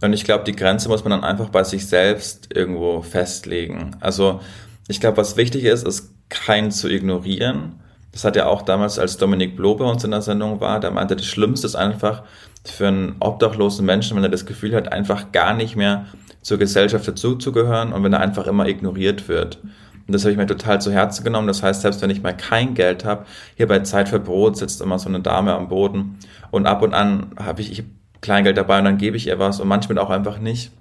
[0.00, 3.96] Und ich glaube, die Grenze muss man dann einfach bei sich selbst irgendwo festlegen.
[4.00, 4.40] Also
[4.88, 7.80] ich glaube, was wichtig ist, ist keinen zu ignorieren.
[8.12, 10.90] Das hat ja auch damals, als Dominik Bloh bei uns in der Sendung war, der
[10.90, 12.22] meinte, das Schlimmste ist einfach
[12.64, 16.06] für einen obdachlosen Menschen, wenn er das Gefühl hat, einfach gar nicht mehr
[16.42, 19.58] zur Gesellschaft dazuzugehören und wenn er einfach immer ignoriert wird.
[19.62, 21.46] Und das habe ich mir total zu Herzen genommen.
[21.46, 24.80] Das heißt, selbst wenn ich mal kein Geld habe, hier bei Zeit für Brot sitzt
[24.80, 26.18] immer so eine Dame am Boden
[26.50, 27.84] und ab und an habe ich, ich
[28.20, 30.72] Kleingeld dabei und dann gebe ich ihr was und manchmal auch einfach nicht,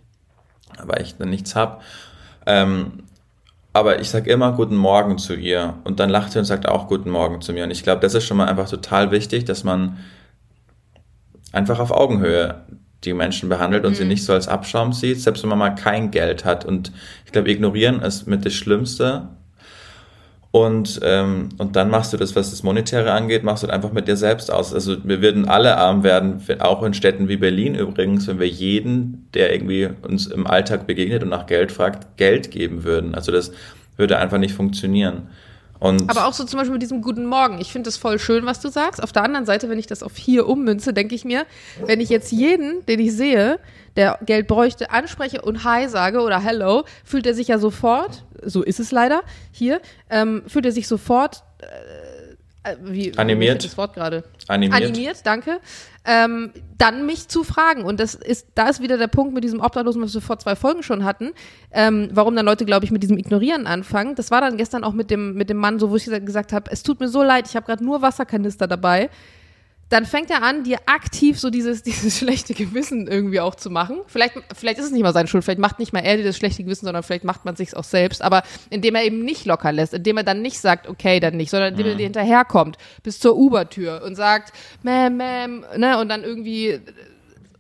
[0.83, 1.81] weil ich dann nichts habe.
[2.45, 3.03] Ähm,
[3.77, 6.87] aber ich sage immer guten Morgen zu ihr und dann lacht sie und sagt auch
[6.87, 7.63] guten Morgen zu mir.
[7.63, 9.97] Und ich glaube, das ist schon mal einfach total wichtig, dass man
[11.51, 12.65] einfach auf Augenhöhe
[13.03, 13.95] die Menschen behandelt und mhm.
[13.95, 16.65] sie nicht so als Abschaum sieht, selbst wenn man mal kein Geld hat.
[16.65, 16.91] Und
[17.25, 19.29] ich glaube, ignorieren ist mit das Schlimmste,
[20.51, 24.07] und, ähm, und dann machst du das, was das Monetäre angeht, machst du einfach mit
[24.07, 24.73] dir selbst aus.
[24.73, 29.27] Also wir würden alle arm werden, auch in Städten wie Berlin übrigens, wenn wir jeden,
[29.33, 33.13] der irgendwie uns im Alltag begegnet und nach Geld fragt, Geld geben würden.
[33.13, 33.51] Also das
[33.97, 35.27] würde einfach nicht funktionieren.
[35.79, 37.59] Und Aber auch so zum Beispiel mit diesem Guten Morgen.
[37.59, 39.01] Ich finde das voll schön, was du sagst.
[39.01, 41.45] Auf der anderen Seite, wenn ich das auf hier ummünze, denke ich mir,
[41.85, 43.59] wenn ich jetzt jeden, den ich sehe,
[43.95, 48.63] der Geld bräuchte, anspreche und Hi sage oder Hello, fühlt er sich ja sofort, so
[48.63, 51.65] ist es leider hier, ähm, fühlt er sich sofort äh,
[52.71, 53.63] äh wie, animiert.
[53.63, 54.23] Das Wort gerade?
[54.47, 54.82] Animiert.
[54.82, 55.60] Animiert, danke.
[56.06, 57.84] Ähm, dann mich zu fragen.
[57.84, 60.56] Und das ist, da ist wieder der Punkt mit diesem Obdachlosen, was wir vor zwei
[60.56, 61.32] Folgen schon hatten,
[61.71, 64.15] ähm, warum dann Leute, glaube ich, mit diesem Ignorieren anfangen.
[64.15, 66.71] Das war dann gestern auch mit dem, mit dem Mann, so wo ich gesagt habe,
[66.71, 69.10] es tut mir so leid, ich habe gerade nur Wasserkanister dabei
[69.89, 74.00] dann fängt er an, dir aktiv so dieses, dieses schlechte Gewissen irgendwie auch zu machen.
[74.08, 76.38] Vielleicht, vielleicht ist es nicht mal seine Schuld, vielleicht macht nicht mal er dir das
[76.38, 78.21] schlechte Gewissen, sondern vielleicht macht man sich auch selbst.
[78.21, 81.50] Aber indem er eben nicht locker lässt, indem er dann nicht sagt, okay, dann nicht,
[81.50, 81.91] sondern indem mhm.
[81.91, 86.80] er dir hinterherkommt bis zur Ubertür und sagt, Ma'am, Ma'am, ne, und dann irgendwie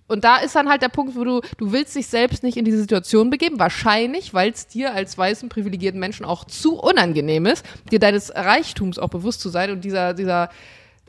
[0.09, 2.63] und da ist dann halt der Punkt, wo du, du willst dich selbst nicht in
[2.63, 7.65] diese Situation begeben, wahrscheinlich, weil es dir als weißen, privilegierten Menschen auch zu unangenehm ist,
[7.91, 10.49] dir deines Reichtums auch bewusst zu sein und dieser, dieser,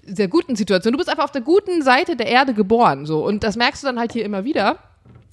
[0.05, 0.93] der guten Situation.
[0.93, 3.25] Du bist einfach auf der guten Seite der Erde geboren, so.
[3.25, 4.79] Und das merkst du dann halt hier immer wieder.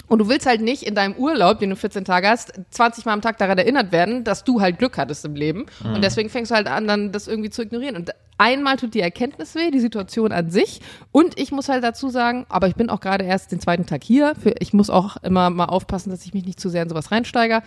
[0.07, 3.13] Und du willst halt nicht in deinem Urlaub, den du 14 Tage hast, 20 Mal
[3.13, 5.65] am Tag daran erinnert werden, dass du halt Glück hattest im Leben.
[5.83, 5.95] Mhm.
[5.95, 7.95] Und deswegen fängst du halt an, dann das irgendwie zu ignorieren.
[7.95, 10.81] Und einmal tut die Erkenntnis weh, die Situation an sich.
[11.11, 14.03] Und ich muss halt dazu sagen, aber ich bin auch gerade erst den zweiten Tag
[14.03, 14.33] hier.
[14.35, 17.11] Für, ich muss auch immer mal aufpassen, dass ich mich nicht zu sehr in sowas
[17.11, 17.63] reinsteige.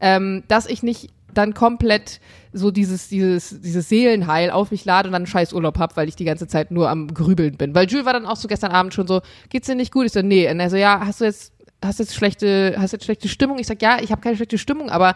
[0.00, 2.20] Ähm, dass ich nicht dann komplett
[2.52, 6.08] so dieses, dieses, dieses Seelenheil auf mich lade und dann einen scheiß Urlaub hab, weil
[6.08, 7.74] ich die ganze Zeit nur am Grübeln bin.
[7.74, 10.06] Weil Jules war dann auch so gestern Abend schon so, geht's dir nicht gut?
[10.06, 10.50] Ich so, nee.
[10.50, 13.58] Und er so, ja, hast du jetzt, hast jetzt schlechte, hast jetzt schlechte Stimmung?
[13.58, 15.14] Ich sag, ja, ich habe keine schlechte Stimmung, aber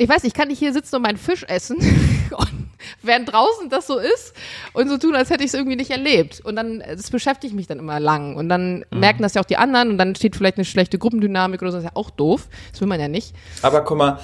[0.00, 1.76] ich weiß, ich kann nicht hier sitzen und meinen Fisch essen
[2.30, 2.70] und
[3.02, 4.34] während draußen das so ist
[4.72, 6.40] und so tun, als hätte ich es irgendwie nicht erlebt.
[6.40, 8.34] Und dann, das beschäftigt mich dann immer lang.
[8.36, 9.00] Und dann mhm.
[9.00, 11.76] merken das ja auch die anderen und dann steht vielleicht eine schlechte Gruppendynamik oder so,
[11.76, 12.48] das ist ja auch doof.
[12.70, 13.34] Das will man ja nicht.
[13.60, 14.18] Aber guck mal,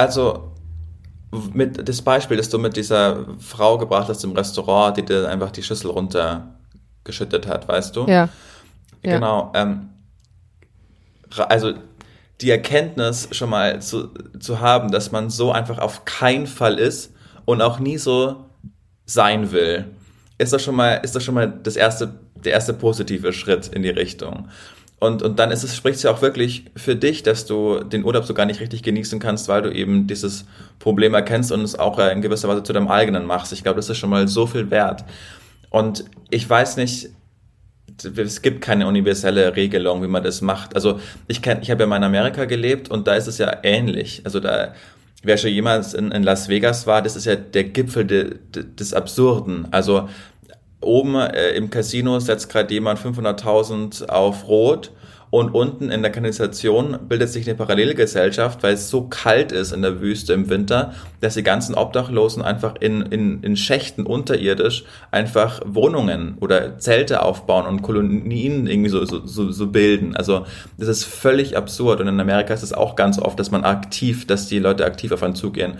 [0.00, 0.52] also
[1.52, 5.50] mit das Beispiel, das du mit dieser Frau gebracht hast im Restaurant, die dir einfach
[5.50, 8.06] die Schüssel runtergeschüttet hat, weißt du?
[8.06, 8.28] Ja.
[9.02, 9.52] Genau.
[9.54, 9.90] Ähm,
[11.48, 11.74] also
[12.40, 14.08] die Erkenntnis schon mal zu,
[14.38, 17.12] zu haben, dass man so einfach auf keinen Fall ist
[17.44, 18.46] und auch nie so
[19.04, 19.84] sein will,
[20.38, 23.82] ist das schon mal, ist das schon mal das erste, der erste positive Schritt in
[23.82, 24.48] die Richtung.
[25.00, 28.04] Und, und dann ist es, spricht es ja auch wirklich für dich, dass du den
[28.04, 30.44] Urlaub so gar nicht richtig genießen kannst, weil du eben dieses
[30.78, 33.50] Problem erkennst und es auch in gewisser Weise zu deinem eigenen machst.
[33.54, 35.04] Ich glaube, das ist schon mal so viel wert.
[35.70, 37.08] Und ich weiß nicht,
[38.04, 40.74] es gibt keine universelle Regelung, wie man das macht.
[40.74, 43.56] Also ich kenn, ich habe ja mal in Amerika gelebt und da ist es ja
[43.62, 44.20] ähnlich.
[44.24, 44.74] Also da,
[45.22, 48.64] wer schon jemals in, in Las Vegas war, das ist ja der Gipfel de, de,
[48.64, 49.68] des Absurden.
[49.70, 50.10] Also
[50.80, 54.92] oben äh, im Casino setzt gerade jemand 500.000 auf Rot
[55.30, 59.82] und unten in der Kanalisation bildet sich eine Parallelgesellschaft, weil es so kalt ist in
[59.82, 65.60] der Wüste im Winter, dass die ganzen Obdachlosen einfach in, in, in Schächten unterirdisch einfach
[65.64, 70.16] Wohnungen oder Zelte aufbauen und Kolonien irgendwie so, so, so, so bilden.
[70.16, 70.46] Also
[70.78, 74.26] das ist völlig absurd und in Amerika ist es auch ganz oft, dass man aktiv,
[74.26, 75.74] dass die Leute aktiv auf einen zugehen.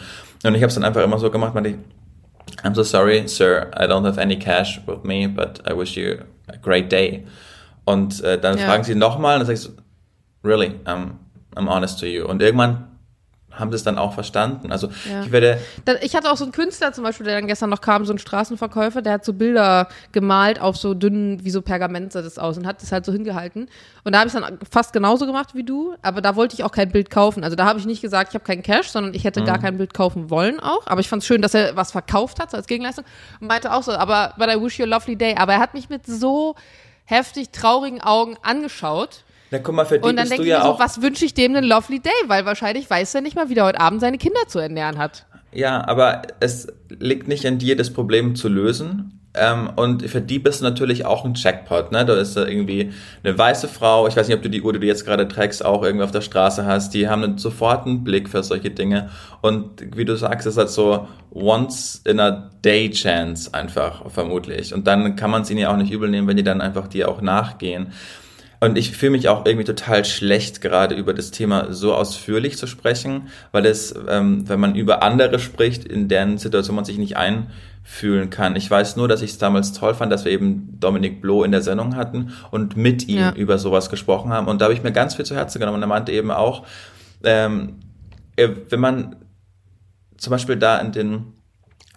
[0.44, 1.64] Und ich habe es dann einfach immer so gemacht, man,
[2.62, 6.24] I'm so sorry, sir, I don't have any cash with me, but I wish you
[6.48, 7.26] a great day.
[7.84, 8.66] Und äh, dann ja.
[8.66, 9.82] fragen sie nochmal und dann sagst du,
[10.48, 11.12] really, I'm,
[11.56, 12.26] I'm honest to you.
[12.26, 12.89] Und irgendwann
[13.52, 14.72] haben es dann auch verstanden.
[14.72, 15.22] Also ja.
[15.22, 15.60] ich werde.
[16.02, 18.18] Ich hatte auch so einen Künstler zum Beispiel, der dann gestern noch kam, so ein
[18.18, 22.56] Straßenverkäufer, der hat so Bilder gemalt auf so dünnen, wie so Pergament sah das aus
[22.58, 23.68] und hat das halt so hingehalten.
[24.04, 26.64] Und da habe ich es dann fast genauso gemacht wie du, aber da wollte ich
[26.64, 27.44] auch kein Bild kaufen.
[27.44, 29.46] Also da habe ich nicht gesagt, ich habe keinen Cash, sondern ich hätte mhm.
[29.46, 30.86] gar kein Bild kaufen wollen auch.
[30.86, 33.04] Aber ich fand es schön, dass er was verkauft hat so als Gegenleistung
[33.40, 35.34] und meinte auch so, aber but I wish you a lovely day.
[35.36, 36.54] Aber er hat mich mit so
[37.04, 39.24] heftig traurigen Augen angeschaut.
[39.50, 41.34] Na guck mal, für die Und dann denke ich ja mir so, was wünsche ich
[41.34, 42.12] dem einen lovely day?
[42.26, 45.26] Weil wahrscheinlich weiß er nicht mal, wie er heute Abend seine Kinder zu ernähren hat.
[45.52, 49.20] Ja, aber es liegt nicht an dir, das Problem zu lösen.
[49.32, 52.04] Ähm, und für die bist du natürlich auch ein Jackpot, ne?
[52.04, 54.80] Da ist da irgendwie eine weiße Frau, ich weiß nicht, ob du die Uhr, die
[54.80, 58.28] du jetzt gerade trägst, auch irgendwie auf der Straße hast, die haben sofort einen Blick
[58.28, 59.10] für solche Dinge.
[59.40, 64.74] Und wie du sagst, ist halt so once in a day chance einfach, vermutlich.
[64.74, 66.88] Und dann kann man es ihnen ja auch nicht übel nehmen, wenn die dann einfach
[66.88, 67.92] dir auch nachgehen.
[68.62, 72.66] Und ich fühle mich auch irgendwie total schlecht, gerade über das Thema so ausführlich zu
[72.66, 77.16] sprechen, weil es, ähm, wenn man über andere spricht, in deren Situation man sich nicht
[77.16, 78.56] einfühlen kann.
[78.56, 81.52] Ich weiß nur, dass ich es damals toll fand, dass wir eben Dominik Bloh in
[81.52, 83.32] der Sendung hatten und mit ihm ja.
[83.32, 84.46] über sowas gesprochen haben.
[84.46, 85.76] Und da habe ich mir ganz viel zu Herzen genommen.
[85.76, 86.66] Und er meinte eben auch,
[87.24, 87.76] ähm,
[88.36, 89.16] wenn man
[90.18, 91.39] zum Beispiel da in den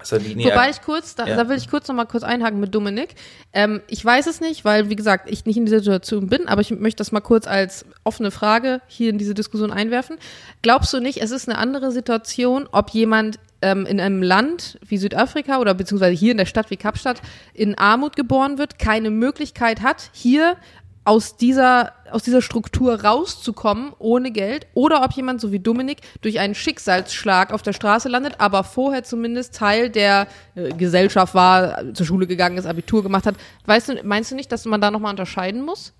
[0.04, 1.36] Salini Wobei ich kurz, da, ja.
[1.36, 3.16] da will ich kurz noch mal kurz einhaken mit Dominik.
[3.54, 6.62] Ähm, ich weiß es nicht, weil, wie gesagt, ich nicht in dieser Situation bin, aber
[6.62, 10.18] ich möchte das mal kurz als offene Frage hier in diese Diskussion einwerfen.
[10.62, 14.98] Glaubst du nicht, es ist eine andere Situation, ob jemand ähm, in einem Land wie
[14.98, 17.22] Südafrika oder beziehungsweise hier in der Stadt wie Kapstadt
[17.54, 20.58] in Armut geboren wird, keine Möglichkeit hat, hier
[21.06, 26.39] aus dieser, aus dieser Struktur rauszukommen ohne Geld oder ob jemand so wie Dominik durch
[26.39, 32.06] einen Schicksalsschlag auf der Straße landet, aber vorher zumindest Teil der äh, Gesellschaft war, zur
[32.06, 33.36] Schule gegangen ist, Abitur gemacht hat.
[33.66, 35.94] Weißt du, meinst du nicht, dass man da nochmal unterscheiden muss?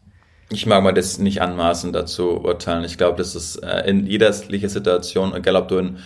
[0.50, 2.84] Ich mag mal das nicht anmaßen dazu urteilen.
[2.84, 5.98] Ich glaube, das ist äh, in jeder Situation, egal ob du in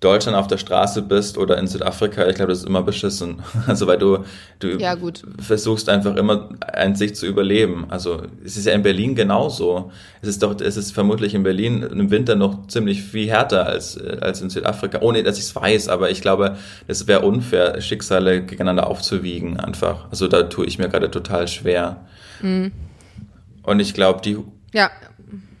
[0.00, 3.42] Deutschland auf der Straße bist oder in Südafrika, ich glaube, das ist immer beschissen.
[3.66, 4.18] Also weil du,
[4.58, 4.94] du ja,
[5.38, 7.86] versuchst einfach immer ein sich zu überleben.
[7.88, 9.90] Also es ist ja in Berlin genauso.
[10.20, 13.98] Es ist doch, es ist vermutlich in Berlin im Winter noch ziemlich viel härter als,
[13.98, 16.56] als in Südafrika, ohne dass ich es weiß, aber ich glaube,
[16.86, 20.10] es wäre unfair, Schicksale gegeneinander aufzuwiegen einfach.
[20.10, 22.06] Also da tue ich mir gerade total schwer.
[22.42, 22.72] Mhm.
[23.62, 24.36] Und ich glaube, die
[24.72, 24.90] ja.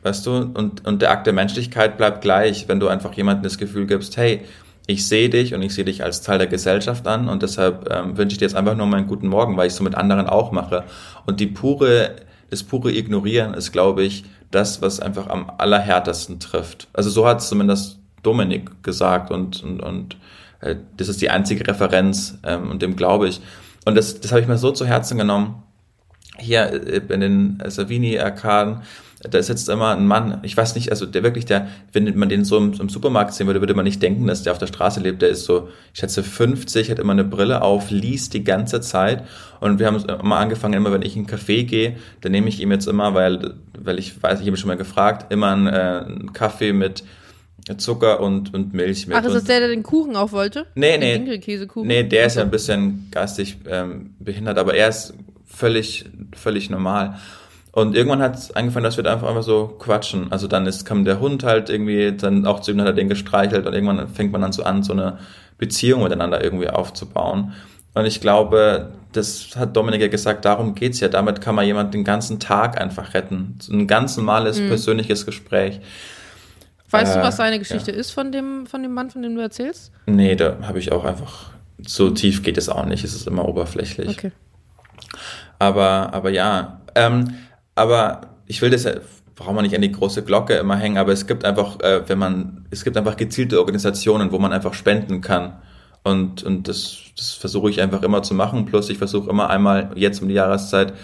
[0.06, 0.36] Weißt du?
[0.36, 4.16] Und, und der Akt der Menschlichkeit bleibt gleich, wenn du einfach jemandem das Gefühl gibst,
[4.16, 4.42] hey,
[4.86, 8.16] ich sehe dich und ich sehe dich als Teil der Gesellschaft an und deshalb ähm,
[8.16, 9.96] wünsche ich dir jetzt einfach nur mal einen guten Morgen, weil ich es so mit
[9.96, 10.84] anderen auch mache.
[11.26, 12.14] Und die pure,
[12.50, 16.86] das pure Ignorieren ist, glaube ich, das, was einfach am allerhärtesten trifft.
[16.92, 20.16] Also so hat es zumindest Dominik gesagt und, und, und
[20.60, 23.40] äh, das ist die einzige Referenz ähm, und dem glaube ich.
[23.84, 25.64] Und das, das habe ich mir so zu Herzen genommen.
[26.38, 28.82] Hier äh, in den Savini-Arkaden
[29.30, 32.44] da sitzt immer ein Mann, ich weiß nicht, also der wirklich, der, wenn man den
[32.44, 35.00] so im, im, Supermarkt sehen würde, würde man nicht denken, dass der auf der Straße
[35.00, 35.22] lebt.
[35.22, 39.24] Der ist so, ich schätze 50, hat immer eine Brille auf, liest die ganze Zeit.
[39.60, 42.60] Und wir haben immer angefangen, immer wenn ich in einen Café gehe, dann nehme ich
[42.60, 46.04] ihm jetzt immer, weil, weil ich weiß, ich habe schon mal gefragt, immer einen, äh,
[46.06, 47.02] einen Kaffee mit
[47.78, 49.16] Zucker und, und Milch mit.
[49.16, 50.66] Ach, ist das der, der den Kuchen auch wollte?
[50.74, 51.14] Nee, nee.
[51.86, 55.14] Nee, der ist ja ein bisschen geistig ähm, behindert, aber er ist
[55.46, 57.18] völlig, völlig normal.
[57.76, 60.32] Und irgendwann hat es angefangen, dass wir da einfach, einfach so quatschen.
[60.32, 63.10] Also dann ist, kam der Hund halt irgendwie, dann auch zu ihm hat er den
[63.10, 65.18] gestreichelt und irgendwann fängt man dann so an, so eine
[65.58, 67.52] Beziehung miteinander irgendwie aufzubauen.
[67.92, 71.08] Und ich glaube, das hat Dominik ja gesagt, darum geht's ja.
[71.08, 73.58] Damit kann man jemand den ganzen Tag einfach retten.
[73.60, 74.68] So ein ganz normales, mhm.
[74.68, 75.78] persönliches Gespräch.
[76.88, 77.98] Weißt äh, du, was seine Geschichte ja.
[77.98, 79.92] ist von dem, von dem Mann, von dem du erzählst?
[80.06, 81.50] Nee, da habe ich auch einfach,
[81.86, 83.04] so tief geht es auch nicht.
[83.04, 84.08] Es ist immer oberflächlich.
[84.08, 84.32] Okay.
[85.58, 87.34] Aber, aber ja, ähm,
[87.76, 88.94] aber ich will das ja,
[89.36, 92.18] braucht man nicht an die große Glocke immer hängen, aber es gibt einfach, äh, wenn
[92.18, 95.58] man, es gibt einfach gezielte Organisationen, wo man einfach spenden kann.
[96.02, 98.64] Und, und das, das versuche ich einfach immer zu machen.
[98.64, 100.94] Plus ich versuche immer einmal jetzt um die Jahreszeit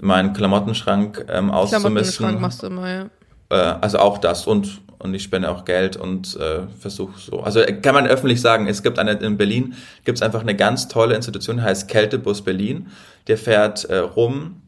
[0.00, 1.82] meinen Klamottenschrank ähm, auszumisten.
[1.82, 3.06] Klamottenschrank machst du immer, ja.
[3.48, 7.40] Äh, also auch das und und ich spende auch Geld und äh, versuche so.
[7.40, 10.88] Also kann man öffentlich sagen, es gibt eine in Berlin gibt es einfach eine ganz
[10.88, 12.88] tolle Institution, die heißt Kältebus Berlin.
[13.26, 14.60] Der fährt äh, rum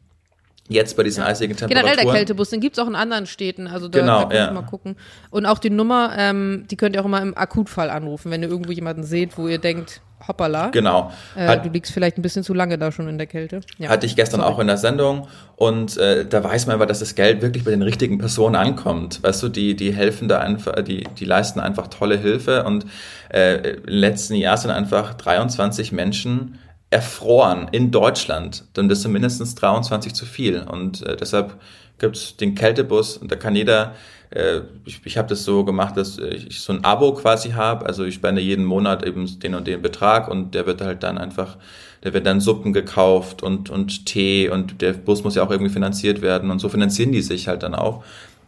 [0.69, 1.85] Jetzt bei diesen eisigen Temperaturen.
[1.91, 3.67] Generell der Kältebus, den gibt's auch in anderen Städten.
[3.67, 4.51] Also da, Genau, da könnt ihr ja.
[4.51, 4.95] mal gucken.
[5.29, 8.49] Und auch die Nummer, ähm, die könnt ihr auch immer im Akutfall anrufen, wenn ihr
[8.49, 11.11] irgendwo jemanden seht, wo ihr denkt, hoppala, Genau.
[11.35, 13.59] äh, Hat- du liegst vielleicht ein bisschen zu lange da schon in der Kälte.
[13.77, 13.89] Ja.
[13.89, 14.53] Hatte ich gestern Sorry.
[14.53, 17.71] auch in der Sendung und äh, da weiß man aber, dass das Geld wirklich bei
[17.71, 19.21] den richtigen Personen ankommt.
[19.21, 22.85] Weißt du, die, die helfen da einfach, die, die leisten einfach tolle Hilfe und
[23.33, 26.57] äh, im letzten Jahr sind einfach 23 Menschen
[26.93, 28.65] erfroren in Deutschland.
[28.73, 31.59] Dann das sind mindestens 23 zu viel und äh, deshalb
[31.99, 33.93] gibt's den Kältebus und da kann jeder
[34.33, 37.85] äh, ich, ich habe das so gemacht, dass ich so ein Abo quasi habe.
[37.85, 41.17] Also ich spende jeden Monat eben den und den Betrag und der wird halt dann
[41.17, 41.57] einfach,
[42.03, 45.71] der wird dann Suppen gekauft und, und Tee und der Bus muss ja auch irgendwie
[45.71, 48.03] finanziert werden und so finanzieren die sich halt dann auch.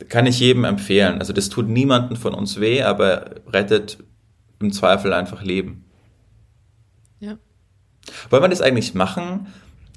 [0.09, 1.19] Kann ich jedem empfehlen.
[1.19, 3.97] Also das tut niemanden von uns weh, aber rettet
[4.59, 5.85] im Zweifel einfach Leben.
[7.19, 7.37] Ja.
[8.29, 9.47] Wollen wir das eigentlich machen,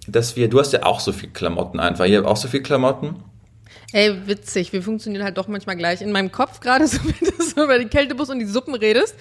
[0.06, 2.62] dass wir, du hast ja auch so viel Klamotten einfach, ihr habt auch so viel
[2.62, 3.16] Klamotten?
[3.92, 6.02] Ey, witzig, wir funktionieren halt doch manchmal gleich.
[6.02, 9.14] In meinem Kopf gerade, so wenn du so über den Kältebus und die Suppen redest,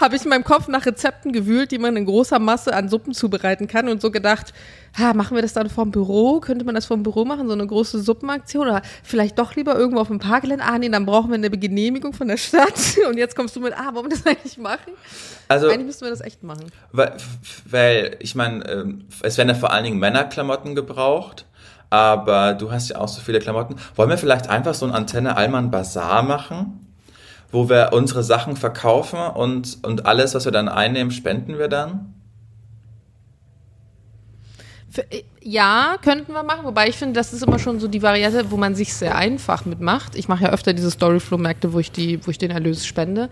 [0.00, 3.14] habe ich in meinem Kopf nach Rezepten gewühlt, die man in großer Masse an Suppen
[3.14, 4.52] zubereiten kann und so gedacht,
[4.96, 6.40] ha, machen wir das dann vorm Büro?
[6.40, 8.68] Könnte man das vorm Büro machen, so eine große Suppenaktion?
[8.68, 10.64] Oder vielleicht doch lieber irgendwo auf dem Parkgelände?
[10.64, 12.74] Ah, nee, dann brauchen wir eine Genehmigung von der Stadt.
[13.08, 14.92] Und jetzt kommst du mit, ah, wollen wir das eigentlich machen?
[15.48, 16.66] Also Eigentlich müssten wir das echt machen.
[16.92, 17.16] Weil,
[17.64, 21.46] weil ich meine, ähm, es werden ja vor allen Dingen Männerklamotten gebraucht,
[21.90, 23.76] aber du hast ja auch so viele Klamotten.
[23.94, 26.87] Wollen wir vielleicht einfach so ein Antenne Allmann Bazar machen,
[27.50, 32.14] wo wir unsere Sachen verkaufen und, und alles, was wir dann einnehmen, spenden wir dann?
[35.10, 38.50] Äh, ja, könnten wir machen, wobei ich finde, das ist immer schon so die Variante,
[38.50, 40.14] wo man sich sehr einfach mitmacht.
[40.14, 43.30] Ich mache ja öfter diese Storyflow-Märkte, wo ich die, wo ich den Erlös spende.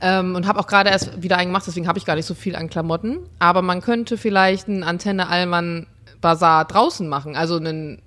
[0.00, 2.34] Ähm, und habe auch gerade erst wieder einen gemacht, deswegen habe ich gar nicht so
[2.34, 3.18] viel an Klamotten.
[3.38, 5.86] Aber man könnte vielleicht einen Antenne Allmann
[6.20, 8.00] Bazar draußen machen, also einen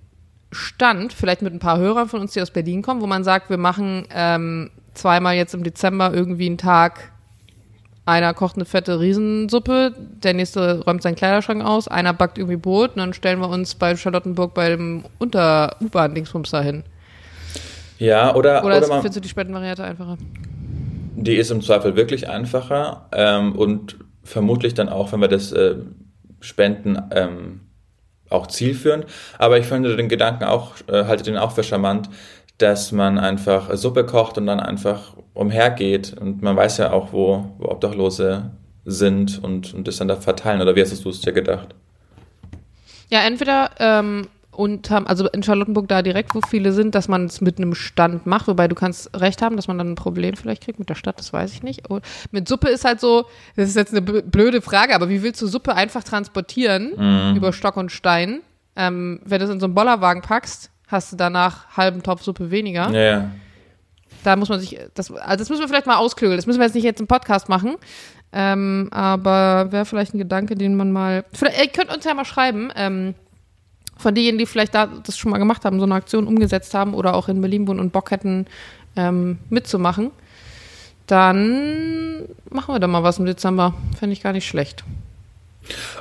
[0.51, 3.49] Stand, vielleicht mit ein paar Hörern von uns, die aus Berlin kommen, wo man sagt,
[3.49, 7.11] wir machen ähm, zweimal jetzt im Dezember irgendwie einen Tag
[8.03, 12.91] einer kocht eine fette Riesensuppe, der nächste räumt seinen Kleiderschrank aus, einer backt irgendwie Brot
[12.91, 16.83] und dann stellen wir uns bei Charlottenburg bei dem Unter-U-Bahn-Dingsbums dahin.
[17.99, 20.17] Ja, oder, Oder, oder man, findest du die Spendenvariante einfacher?
[21.23, 25.75] die ist im Zweifel wirklich einfacher ähm, und vermutlich dann auch, wenn wir das äh,
[26.39, 27.61] spenden, ähm,
[28.29, 29.05] auch zielführend.
[29.37, 32.09] Aber ich finde den Gedanken auch, äh, halte den auch für charmant,
[32.61, 36.15] dass man einfach Suppe kocht und dann einfach umhergeht.
[36.19, 38.51] Und man weiß ja auch, wo, wo Obdachlose
[38.85, 40.61] sind und, und das dann da verteilen.
[40.61, 41.69] Oder wie hast du es dir gedacht?
[43.09, 47.41] Ja, entweder ähm, unter, also in Charlottenburg da direkt, wo viele sind, dass man es
[47.41, 50.63] mit einem Stand macht, wobei du kannst recht haben, dass man dann ein Problem vielleicht
[50.63, 51.89] kriegt mit der Stadt, das weiß ich nicht.
[51.89, 55.41] Und mit Suppe ist halt so, das ist jetzt eine blöde Frage, aber wie willst
[55.41, 58.41] du Suppe einfach transportieren über Stock und Stein?
[58.75, 62.51] Ähm, wenn du es in so einen Bollerwagen packst, hast du danach halben Topf Suppe
[62.51, 62.89] weniger.
[62.91, 63.31] Ja, ja.
[64.23, 66.37] Da muss man sich, das, also das müssen wir vielleicht mal ausklügeln.
[66.37, 67.77] Das müssen wir jetzt nicht jetzt im Podcast machen.
[68.33, 71.25] Ähm, aber wäre vielleicht ein Gedanke, den man mal.
[71.33, 73.15] Vielleicht, ihr könnt uns ja mal schreiben, ähm,
[73.97, 76.93] von denjenigen, die vielleicht da das schon mal gemacht haben, so eine Aktion umgesetzt haben
[76.93, 78.45] oder auch in Berlin wohnen und Bock hätten,
[78.95, 80.11] ähm, mitzumachen.
[81.07, 83.73] Dann machen wir da mal was im Dezember.
[83.99, 84.83] Fände ich gar nicht schlecht.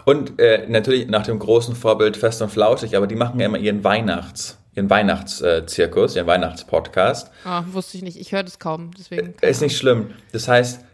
[0.05, 3.59] Und äh, natürlich nach dem großen Vorbild Fest und Flauschig, aber die machen ja immer
[3.59, 7.31] ihren Weihnachts, ihren Weihnachtszirkus, ihren Weihnachtspodcast.
[7.45, 8.19] Ah, wusste ich nicht.
[8.19, 8.91] Ich höre das kaum.
[8.99, 9.35] Deswegen.
[9.41, 10.15] Ist nicht schlimm.
[10.33, 10.85] Das heißt,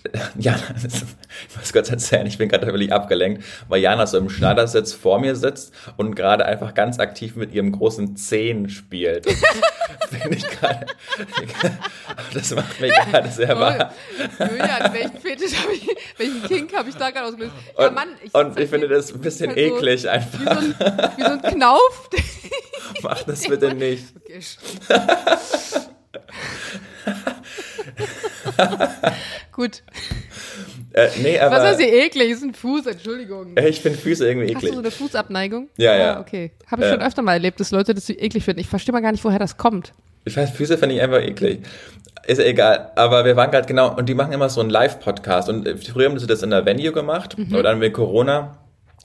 [0.38, 4.92] Jana, ich muss kurz erzählen, ich bin gerade völlig abgelenkt, weil Jana so im Schneidersitz
[4.92, 9.26] vor mir sitzt und gerade einfach ganz aktiv mit ihrem großen Zehen spielt.
[10.10, 10.86] Finde ich gerade.
[12.34, 13.92] Das macht mich gerade sehr wahr.
[14.38, 17.52] Julian, welchen Fetisch habe ich, welchen Kink habe ich da gerade ausgelöst?
[17.78, 20.38] Ja, Und, Mann, und ich finde das ein bisschen halt so- eklig Wie einfach.
[20.38, 20.74] so ein,
[21.16, 22.10] wie so ein Knauf.
[23.02, 24.04] Mach das bitte nicht.
[24.24, 24.40] Okay.
[29.52, 29.82] Gut.
[30.92, 32.30] Äh, nee, aber Was heißt hier eklig?
[32.30, 33.56] Ist ein Fuß, Entschuldigung.
[33.56, 34.72] äh, ich finde Füße irgendwie Hast du eklig.
[34.74, 35.68] so eine Fußabneigung?
[35.78, 36.16] Ja, ja.
[36.16, 36.52] Ah, okay.
[36.70, 36.92] Habe ich Äh.
[36.92, 38.60] schon öfter mal erlebt, dass Leute das so eklig finden.
[38.60, 39.92] Ich verstehe mal gar nicht, woher das kommt.
[40.24, 41.60] Ich weiß, Füße finde ich einfach eklig.
[42.26, 42.92] Ist ja egal.
[42.96, 45.48] Aber wir waren gerade genau, und die machen immer so einen Live-Podcast.
[45.48, 47.36] Und äh, früher haben sie das in der Venue gemacht.
[47.38, 48.58] Und dann mit Corona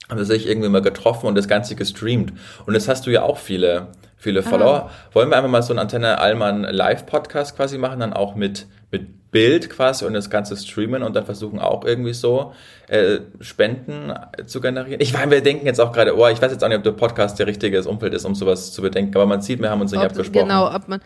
[0.10, 2.34] haben sie sich irgendwie mal getroffen und das Ganze gestreamt.
[2.65, 4.89] Und jetzt hast du ja auch viele, viele Follower.
[5.13, 9.32] Wollen wir einfach mal so einen Antenne Allmann Live-Podcast quasi machen, dann auch mit, mit
[9.32, 12.53] Bild quasi und das Ganze streamen und dann versuchen auch irgendwie so
[12.88, 14.13] äh, Spenden
[14.45, 14.99] zu generieren.
[15.01, 16.91] Ich meine, wir denken jetzt auch gerade, oh, ich weiß jetzt auch nicht, ob der
[16.91, 19.15] Podcast der richtige Umfeld ist, um sowas zu bedenken.
[19.15, 20.47] Aber man sieht, wir haben uns nicht Ob- abgesprochen.
[20.47, 21.01] Genau, ob man.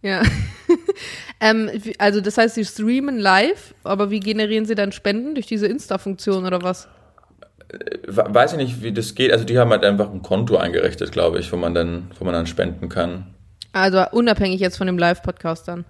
[0.00, 0.22] Ja.
[1.40, 5.34] ähm, also, das heißt, sie streamen live, aber wie generieren sie dann Spenden?
[5.34, 6.88] Durch diese Insta-Funktion oder was?
[8.06, 9.32] Weiß ich nicht, wie das geht.
[9.32, 12.34] Also die haben halt einfach ein Konto eingerichtet, glaube ich, wo man dann, wo man
[12.34, 13.34] dann spenden kann.
[13.72, 15.84] Also unabhängig jetzt von dem Live-Podcast dann.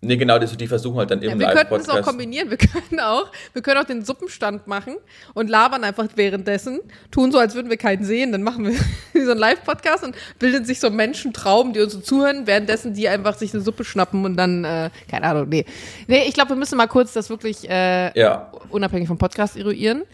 [0.00, 2.50] Nee, genau, die, die versuchen halt dann im Ja, wir könnten es auch kombinieren.
[2.50, 4.94] Wir können auch, wir können auch den Suppenstand machen
[5.34, 6.78] und labern einfach währenddessen,
[7.10, 8.30] tun so, als würden wir keinen sehen.
[8.30, 8.74] Dann machen wir
[9.24, 13.36] so einen Live-Podcast und bilden sich so Menschentrauben, die uns so zuhören, währenddessen die einfach
[13.36, 15.64] sich eine Suppe schnappen und dann, äh, keine Ahnung, nee.
[16.06, 18.52] Nee, ich glaube, wir müssen mal kurz das wirklich äh, Ja.
[18.70, 20.04] unabhängig vom Podcast eruieren.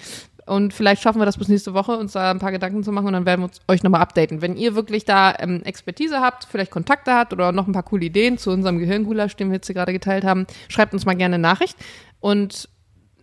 [0.47, 3.07] Und vielleicht schaffen wir das bis nächste Woche, uns da ein paar Gedanken zu machen
[3.07, 4.42] und dann werden wir uns, euch nochmal updaten.
[4.42, 8.05] Wenn ihr wirklich da ähm, Expertise habt, vielleicht Kontakte habt oder noch ein paar coole
[8.05, 11.36] Ideen zu unserem Gehirngulasch, den wir jetzt hier gerade geteilt haben, schreibt uns mal gerne
[11.36, 11.78] eine Nachricht.
[12.20, 12.68] Und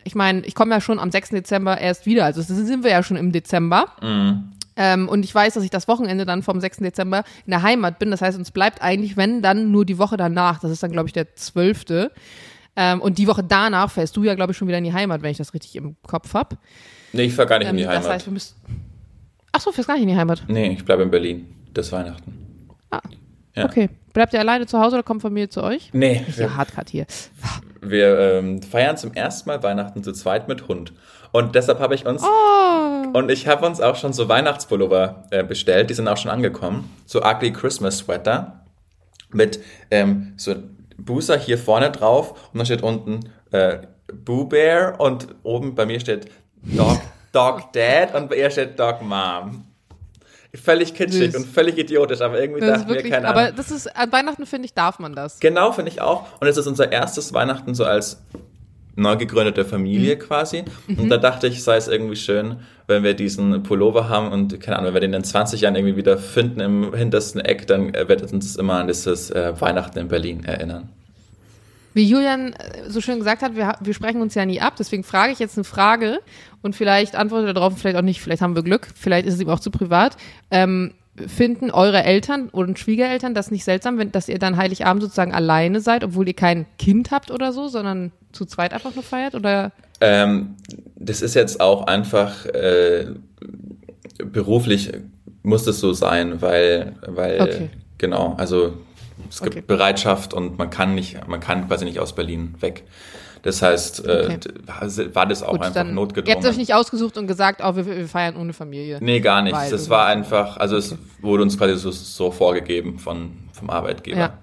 [0.03, 1.29] ich meine, ich komme ja schon am 6.
[1.29, 3.85] Dezember erst wieder, also sind wir ja schon im Dezember.
[4.75, 6.77] Ähm, und ich weiß, dass ich das Wochenende dann vom 6.
[6.77, 8.09] Dezember in der Heimat bin.
[8.09, 10.59] Das heißt, uns bleibt eigentlich, wenn, dann nur die Woche danach.
[10.59, 12.09] Das ist dann, glaube ich, der 12.
[12.75, 15.21] Ähm, und die Woche danach fährst du ja, glaube ich, schon wieder in die Heimat,
[15.21, 16.57] wenn ich das richtig im Kopf habe.
[17.13, 18.05] Nee, ich fahre gar nicht in die Ähm, Heimat.
[18.05, 18.55] Das heißt, wir müssen.
[19.51, 20.43] Ach so, fährst gar nicht in die Heimat.
[20.47, 21.55] nee, ich bleibe in Berlin.
[21.73, 22.67] Das Weihnachten.
[22.89, 23.01] Ah.
[23.55, 23.65] Ja.
[23.65, 23.89] Okay.
[24.13, 25.89] Bleibt ihr alleine zu Hause oder kommt Familie zu euch?
[25.93, 27.05] Nee, Ist ja hart grad hier.
[27.81, 30.93] Wir ähm, feiern zum ersten Mal Weihnachten zu zweit mit Hund.
[31.31, 33.07] Und deshalb habe ich uns Oh.
[33.17, 35.89] und ich habe uns auch schon so Weihnachtspullover äh, bestellt.
[35.89, 36.89] Die sind auch schon angekommen.
[37.05, 38.65] So ugly Christmas Sweater
[39.31, 39.59] mit
[39.91, 40.55] ähm, so
[40.97, 43.79] Booster hier vorne drauf und dann steht unten äh,
[44.13, 46.29] Boo Bear und oben bei mir steht
[46.63, 47.01] Dog,
[47.31, 49.65] Dog Dad und bei ihr steht Dog Mom.
[50.53, 51.35] Völlig kitschig Süß.
[51.37, 53.53] und völlig idiotisch, aber irgendwie Das dachten wir, wirklich, keine aber Ahnung.
[53.55, 55.39] das ist, an Weihnachten finde ich, darf man das.
[55.39, 56.25] Genau, finde ich auch.
[56.41, 58.21] Und es ist unser erstes Weihnachten so als
[58.97, 60.65] neu gegründete Familie quasi.
[60.89, 62.57] Und da dachte ich, sei es irgendwie schön,
[62.87, 65.95] wenn wir diesen Pullover haben und keine Ahnung, wenn wir den in 20 Jahren irgendwie
[65.95, 69.97] wieder finden im hintersten Eck, dann äh, wird es uns immer an dieses äh, Weihnachten
[69.99, 70.89] in Berlin erinnern.
[71.93, 75.03] Wie Julian äh, so schön gesagt hat, wir, wir sprechen uns ja nie ab, deswegen
[75.03, 76.19] frage ich jetzt eine Frage
[76.61, 79.41] und vielleicht antwortet er darauf, vielleicht auch nicht, vielleicht haben wir Glück, vielleicht ist es
[79.41, 80.17] ihm auch zu privat.
[80.49, 80.93] Ähm,
[81.27, 85.81] finden eure Eltern oder Schwiegereltern das nicht seltsam, wenn, dass ihr dann Heiligabend sozusagen alleine
[85.81, 89.35] seid, obwohl ihr kein Kind habt oder so, sondern zu zweit einfach nur feiert?
[89.35, 90.55] Oder Ähm,
[90.95, 93.07] das ist jetzt auch einfach äh,
[94.23, 94.91] beruflich
[95.43, 97.69] muss es so sein, weil, weil Okay.
[97.97, 98.73] genau, also
[99.29, 99.63] es gibt Okay.
[99.65, 102.83] Bereitschaft und man kann nicht, man kann quasi nicht aus Berlin weg.
[103.43, 104.37] Das heißt, äh, Okay.
[104.37, 106.37] d- war das auch gut, einfach dann ihr notgedrungen.
[106.37, 108.99] habt euch nicht ausgesucht und gesagt, oh, wir, wir feiern ohne Familie.
[109.01, 109.55] nee, gar nicht.
[109.55, 114.17] Weil Das war einfach, also es wurde uns quasi so, so vorgegeben von, vom Arbeitgeber.
[114.19, 114.33] Ja.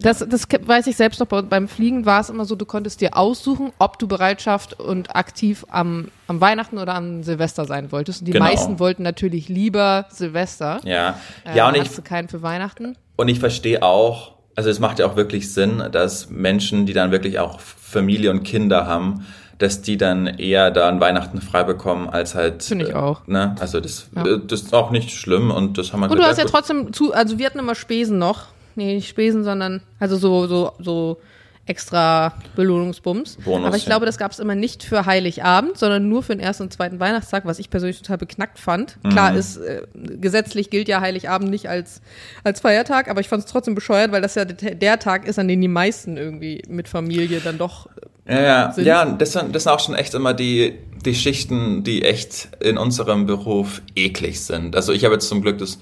[0.00, 3.00] Das, das weiß ich selbst noch, bei- beim Fliegen war es immer so, du konntest
[3.00, 8.22] dir aussuchen, ob du Bereitschaft und aktiv am, am Weihnachten oder am Silvester sein wolltest.
[8.22, 8.46] Und die Genau.
[8.46, 10.80] meisten wollten natürlich lieber Silvester.
[10.82, 12.96] Ja, Äh, ja und dann ich, hast du keinen für Weihnachten.
[13.16, 17.10] Und ich verstehe auch, also es macht ja auch wirklich Sinn, dass Menschen, die dann
[17.10, 19.26] wirklich auch Familie und Kinder haben,
[19.58, 22.64] dass die dann eher da an Weihnachten frei bekommen, als halt.
[22.64, 23.26] Finde ich äh, auch.
[23.26, 23.54] Ne?
[23.60, 24.26] Also das, Ja.
[24.26, 26.92] äh, das ist auch nicht schlimm und das haben wir Und du hast ja trotzdem
[26.92, 28.46] zu, also wir hatten immer Spesen noch.
[28.74, 31.18] Nee, nicht Spesen, sondern also so, so, so
[31.66, 33.36] extra Belohnungsbums.
[33.44, 33.90] Bonus, Aber ich ja.
[33.90, 36.98] glaube, das gab es immer nicht für Heiligabend, sondern nur für den ersten und zweiten
[36.98, 38.98] Weihnachtstag, was ich persönlich total beknackt fand.
[39.04, 39.10] Mhm.
[39.10, 42.02] Klar ist, äh, gesetzlich gilt ja Heiligabend nicht als,
[42.42, 45.48] als Feiertag, aber ich fand es trotzdem bescheuert, weil das ja der, Tag ist, an
[45.48, 47.88] dem die meisten irgendwie mit Familie dann doch
[48.28, 48.84] Ja, ja, sind.
[48.84, 52.76] ja das, sind, das sind auch schon echt immer die, die Schichten, die echt in
[52.76, 54.74] unserem Beruf eklig sind.
[54.74, 55.78] Also ich habe jetzt zum Glück das,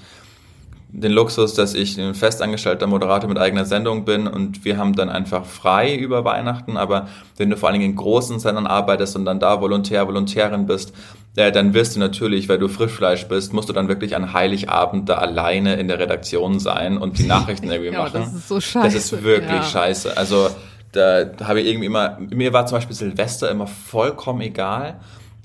[0.93, 5.09] den Luxus, dass ich ein festangestellter Moderator mit eigener Sendung bin und wir haben dann
[5.09, 9.24] einfach frei über Weihnachten, aber wenn du vor allen Dingen in großen Sendern arbeitest und
[9.24, 10.93] dann da Volontär, Volontärin bist,
[11.36, 15.09] äh, dann wirst du natürlich, weil du Frischfleisch bist, musst du dann wirklich an Heiligabend
[15.09, 18.20] da alleine in der Redaktion sein und die Nachrichten irgendwie Ja, machen.
[18.22, 18.97] das ist so Das scheiße.
[18.97, 19.62] ist wirklich Ja.
[19.62, 20.16] scheiße.
[20.16, 20.49] Also
[20.93, 24.97] da habe ich irgendwie immer, mir war zum Beispiel Silvester immer vollkommen egal.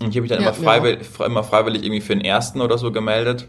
[0.02, 2.78] Und ich habe mich dann Ja, immer, freiwillig, immer freiwillig irgendwie für den ersten oder
[2.80, 3.48] so gemeldet,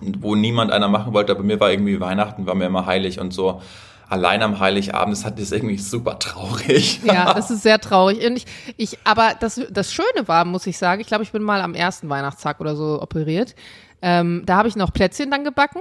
[0.00, 3.32] wo niemand einer machen wollte, aber mir war irgendwie Weihnachten, war mir immer heilig und
[3.32, 3.62] so.
[4.08, 7.00] Allein am Heiligabend, das hat das irgendwie super traurig.
[7.04, 8.26] Ja, das ist sehr traurig.
[8.26, 8.46] Und ich,
[8.76, 11.74] ich, aber das, das Schöne war, muss ich sagen, ich glaube, ich bin mal am
[11.74, 13.54] ersten Weihnachtstag oder so operiert.
[14.02, 15.80] Ähm, da habe ich noch Plätzchen dann gebacken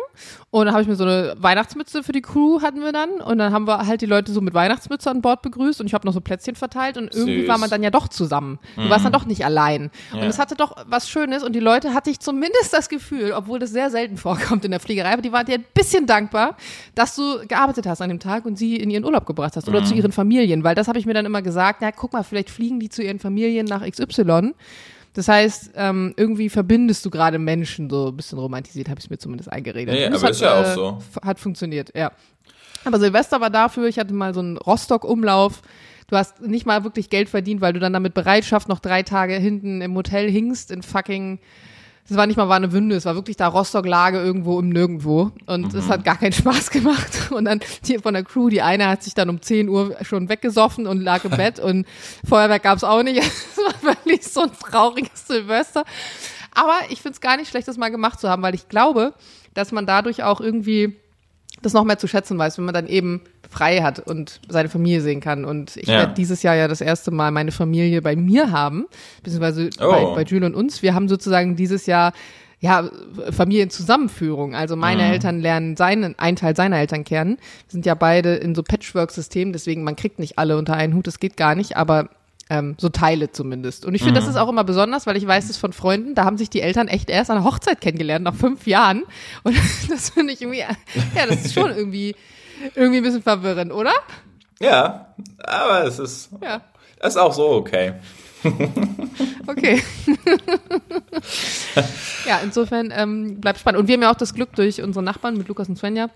[0.51, 3.37] und dann habe ich mir so eine Weihnachtsmütze für die Crew hatten wir dann und
[3.37, 6.05] dann haben wir halt die Leute so mit Weihnachtsmütze an Bord begrüßt und ich habe
[6.05, 7.43] noch so Plätzchen verteilt und irgendwie Süß.
[7.43, 7.47] Mhm.
[7.47, 8.59] war man dann ja doch zusammen.
[8.75, 9.89] Du warst dann doch nicht allein.
[10.11, 10.25] Und Ja.
[10.25, 13.69] es hatte doch was Schönes und die Leute hatte ich zumindest das Gefühl, obwohl das
[13.71, 16.57] sehr selten vorkommt in der Fliegerei, aber die waren dir ein bisschen dankbar,
[16.95, 19.75] dass du gearbeitet hast an dem Tag und sie in ihren Urlaub gebracht hast Mhm.
[19.75, 22.23] oder zu ihren Familien, weil das habe ich mir dann immer gesagt, na guck mal,
[22.23, 24.53] vielleicht fliegen die zu ihren Familien nach XY.
[25.13, 29.17] Das heißt, ähm, irgendwie verbindest du gerade Menschen, so ein bisschen romantisiert, habe ich mir
[29.17, 29.93] zumindest eingeredet.
[29.93, 30.99] Nee, aber hat, ist ja auch äh, so.
[31.21, 32.11] Hat funktioniert, ja.
[32.85, 35.61] Aber Silvester war dafür, ich hatte mal so einen Rostock-Umlauf
[36.09, 39.35] du hast nicht mal wirklich Geld verdient, weil du dann damit Bereitschaft noch drei Tage
[39.35, 41.39] hinten im Hotel hingst in fucking
[42.09, 45.31] das war nicht mal Warnewünde, es war wirklich da Rostock-Lage irgendwo im Nirgendwo.
[45.45, 45.89] Und es mhm.
[45.89, 47.31] hat gar keinen Spaß gemacht.
[47.31, 50.27] Und dann hier von der Crew, die eine hat sich dann um 10 Uhr schon
[50.27, 51.85] weggesoffen und lag im Bett und
[52.27, 53.21] Feuerwerk gab es auch nicht.
[53.49, 55.83] Es war wirklich so ein trauriges Silvester.
[56.55, 59.13] Aber ich finde es gar nicht schlecht, das mal gemacht zu haben, weil ich glaube,
[59.53, 60.95] dass man dadurch auch irgendwie
[61.61, 65.01] das noch mehr zu schätzen weiß, wenn man dann eben frei hat und seine Familie
[65.01, 65.45] sehen kann.
[65.45, 65.99] Und ich ja.
[65.99, 68.85] werde dieses Jahr ja das erste Mal meine Familie bei mir haben,
[69.23, 69.91] beziehungsweise oh.
[69.91, 70.81] bei, bei Jules und uns.
[70.81, 72.13] Wir haben sozusagen dieses Jahr
[72.59, 72.89] ja,
[73.31, 74.53] Familienzusammenführung.
[74.53, 75.11] Also meine mhm.
[75.11, 77.37] Eltern lernen seinen, einen Teil seiner Eltern kennen.
[77.37, 81.07] Wir sind ja beide in so Patchwork-Systemen, deswegen man kriegt nicht alle unter einen Hut,
[81.07, 82.09] das geht gar nicht, aber
[82.49, 83.85] ähm, so Teile zumindest.
[83.85, 84.25] Und ich finde, mhm.
[84.25, 86.61] das ist auch immer besonders, weil ich weiß es von Freunden, da haben sich die
[86.61, 89.03] Eltern echt erst an der Hochzeit kennengelernt, nach fünf Jahren.
[89.43, 89.55] Und
[89.89, 92.15] das finde ich irgendwie, ja, das ist schon irgendwie,
[92.75, 93.93] irgendwie ein bisschen verwirrend, oder?
[94.59, 96.61] Ja, aber es ist, ja.
[97.01, 97.93] ist auch so okay.
[99.47, 99.81] okay.
[102.25, 103.81] ja, insofern ähm, bleibt spannend.
[103.81, 106.09] Und wir haben ja auch das Glück durch unsere Nachbarn mit Lukas und Svenja,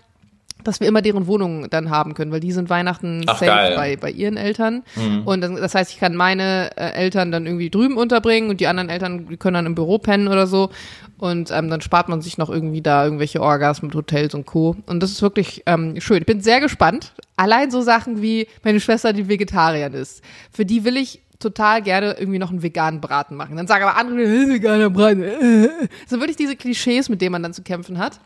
[0.64, 3.96] dass wir immer deren Wohnungen dann haben können, weil die sind Weihnachten Ach, safe bei,
[3.96, 4.82] bei ihren Eltern.
[4.96, 5.22] Mhm.
[5.26, 8.66] Und das, das, heißt, ich kann meine äh, Eltern dann irgendwie drüben unterbringen und die
[8.66, 10.70] anderen Eltern die können dann im Büro pennen oder so.
[11.18, 14.76] Und ähm, dann spart man sich noch irgendwie da irgendwelche Orgas mit Hotels und Co.
[14.86, 16.18] Und das ist wirklich ähm, schön.
[16.18, 17.12] Ich bin sehr gespannt.
[17.36, 20.22] Allein so Sachen wie meine Schwester, die Vegetarierin ist.
[20.50, 23.56] Für die will ich total gerne irgendwie noch einen veganen Braten machen.
[23.56, 25.22] Dann sagen aber andere, äh, veganer Braten.
[25.22, 25.68] Äh.
[26.06, 28.20] So wirklich diese Klischees, mit denen man dann zu kämpfen hat.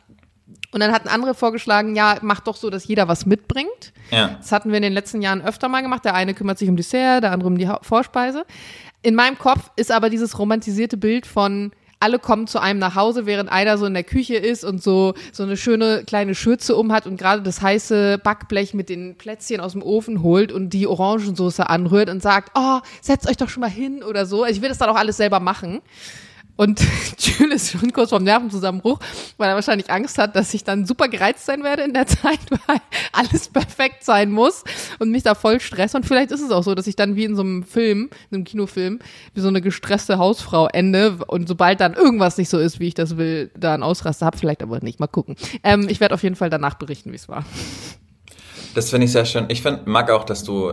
[0.71, 3.93] Und dann hatten andere vorgeschlagen, ja, mach doch so, dass jeder was mitbringt.
[4.11, 4.37] Ja.
[4.39, 6.05] Das hatten wir in den letzten Jahren öfter mal gemacht.
[6.05, 8.45] Der eine kümmert sich um Dessert, der andere um die Vorspeise.
[9.03, 13.27] In meinem Kopf ist aber dieses romantisierte Bild von alle kommen zu einem nach Hause,
[13.27, 16.93] während einer so in der Küche ist und so, so eine schöne kleine Schürze um
[16.93, 20.87] hat und gerade das heiße Backblech mit den Plätzchen aus dem Ofen holt und die
[20.87, 24.45] Orangensauce anrührt und sagt, oh, setzt euch doch schon mal hin oder so.
[24.45, 25.81] Also ich will das dann auch alles selber machen.
[26.59, 26.81] Und
[27.19, 28.99] Jules ist schon kurz vorm Nervenzusammenbruch,
[29.37, 32.41] weil er wahrscheinlich Angst hat, dass ich dann super gereizt sein werde in der Zeit,
[32.67, 32.81] weil
[33.13, 34.65] alles perfekt sein muss
[34.99, 35.95] und mich da voll stress.
[35.95, 38.37] Und vielleicht ist es auch so, dass ich dann wie in so einem Film, in
[38.37, 38.99] einem Kinofilm,
[39.35, 42.95] wie so eine gestresste Hausfrau ende und sobald dann irgendwas nicht so ist, wie ich
[42.95, 44.99] das will, da ein Ausraster habe, vielleicht aber nicht.
[44.99, 45.37] Mal gucken.
[45.63, 47.45] Ähm, ich werde auf jeden Fall danach berichten, wie es war.
[48.75, 49.47] Das finde ich sehr schön.
[49.49, 50.73] Ich find, mag auch, dass du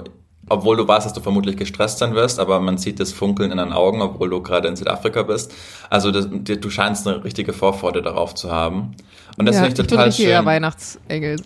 [0.49, 3.57] obwohl du weißt, dass du vermutlich gestresst sein wirst, aber man sieht das Funkeln in
[3.57, 5.53] deinen Augen, obwohl du gerade in Südafrika bist.
[5.89, 8.95] Also das, du scheinst eine richtige Vorfreude darauf zu haben.
[9.37, 10.45] Und das ja, finde ich total ich schön.
[10.45, 11.37] Weihnachtsengel.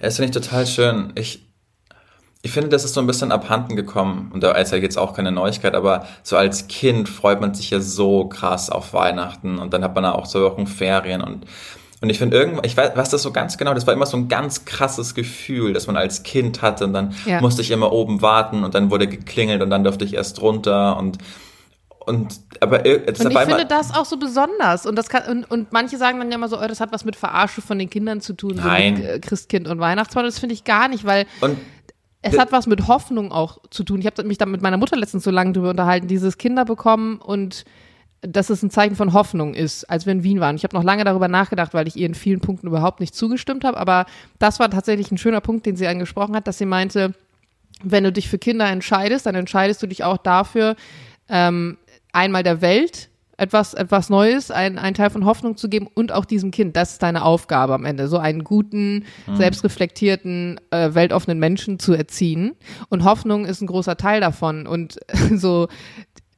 [0.00, 1.12] Das finde ich total schön.
[1.14, 1.46] Ich,
[2.42, 4.30] ich finde, das ist so ein bisschen abhanden gekommen.
[4.32, 7.70] Und da ist ja jetzt auch keine Neuigkeit, aber so als Kind freut man sich
[7.70, 11.46] ja so krass auf Weihnachten und dann hat man da auch so Wochen Ferien und
[12.00, 14.16] und ich finde irgendwann, ich weiß, was das so ganz genau, das war immer so
[14.16, 17.40] ein ganz krasses Gefühl, das man als Kind hatte und dann ja.
[17.40, 20.96] musste ich immer oben warten und dann wurde geklingelt und dann durfte ich erst runter
[20.96, 21.18] und
[22.06, 25.72] und aber jetzt und ich finde das auch so besonders und das kann und, und
[25.72, 28.20] manche sagen dann ja immer so, oh, das hat was mit Verarsche von den Kindern
[28.20, 28.96] zu tun, Nein.
[28.96, 30.24] so mit äh, Christkind und Weihnachtsmann.
[30.24, 31.58] Das finde ich gar nicht, weil und
[32.22, 34.00] es hat was mit Hoffnung auch zu tun.
[34.00, 37.18] Ich habe mich da mit meiner Mutter letztens so lange drüber unterhalten, dieses Kinder bekommen
[37.18, 37.64] und
[38.22, 40.56] dass es ein Zeichen von Hoffnung ist, als wir in Wien waren.
[40.56, 43.64] Ich habe noch lange darüber nachgedacht, weil ich ihr in vielen Punkten überhaupt nicht zugestimmt
[43.64, 43.78] habe.
[43.78, 44.06] Aber
[44.38, 47.14] das war tatsächlich ein schöner Punkt, den sie angesprochen hat, dass sie meinte,
[47.82, 50.74] wenn du dich für Kinder entscheidest, dann entscheidest du dich auch dafür,
[51.28, 51.78] ähm,
[52.12, 53.08] einmal der Welt
[53.38, 56.76] etwas, etwas Neues, ein, einen Teil von Hoffnung zu geben und auch diesem Kind.
[56.76, 59.36] Das ist deine Aufgabe am Ende, so einen guten, mhm.
[59.36, 62.56] selbstreflektierten, äh, weltoffenen Menschen zu erziehen.
[62.88, 64.66] Und Hoffnung ist ein großer Teil davon.
[64.66, 64.98] Und
[65.36, 65.68] so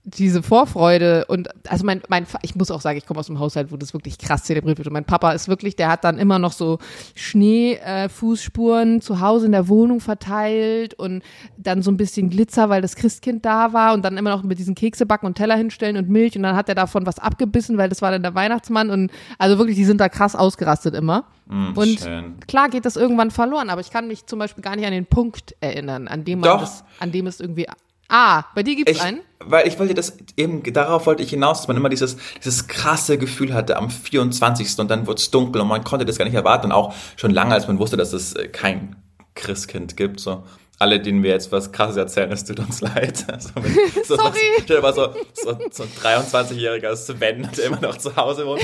[0.05, 3.71] diese Vorfreude und also mein, mein ich muss auch sagen, ich komme aus einem Haushalt,
[3.71, 4.89] wo das wirklich krass zelebriert wird.
[4.89, 6.79] Und mein Papa ist wirklich, der hat dann immer noch so
[7.15, 11.23] Schneefußspuren äh, zu Hause in der Wohnung verteilt und
[11.59, 14.59] dann so ein bisschen Glitzer, weil das Christkind da war und dann immer noch mit
[14.59, 17.77] diesen Kekse backen und Teller hinstellen und Milch und dann hat er davon was abgebissen,
[17.77, 21.25] weil das war dann der Weihnachtsmann und also wirklich, die sind da krass ausgerastet immer.
[21.47, 22.41] Mm, und schön.
[22.47, 25.07] klar geht das irgendwann verloren, aber ich kann mich zum Beispiel gar nicht an den
[25.07, 26.61] Punkt erinnern, an dem man Doch.
[26.61, 27.67] das, an dem es irgendwie
[28.11, 29.21] Ah, bei dir gibt es einen?
[29.39, 33.19] Weil ich wollte das eben, darauf wollte ich hinaus, dass man immer dieses, dieses krasse
[33.19, 34.79] Gefühl hatte am 24.
[34.81, 36.67] und dann wurde es dunkel und man konnte das gar nicht erwarten.
[36.67, 38.97] Und auch schon lange, als man wusste, dass es äh, kein
[39.37, 40.19] Christkind gibt.
[40.19, 40.43] So.
[40.81, 43.25] Alle, denen wir jetzt was krasses erzählen, es tut uns leid.
[43.33, 43.51] Also
[44.05, 44.33] so Sorry.
[44.33, 48.45] Was, stell dir mal so, so, so ein 23-jähriger Sven, der immer noch zu Hause
[48.45, 48.63] wohnt.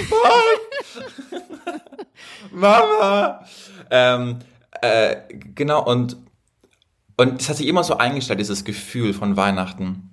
[2.51, 3.45] Mama!
[3.91, 4.41] Ähm,
[4.83, 5.17] äh,
[5.55, 6.17] genau, und
[7.17, 10.11] und es hat sich immer so eingestellt, dieses Gefühl von Weihnachten.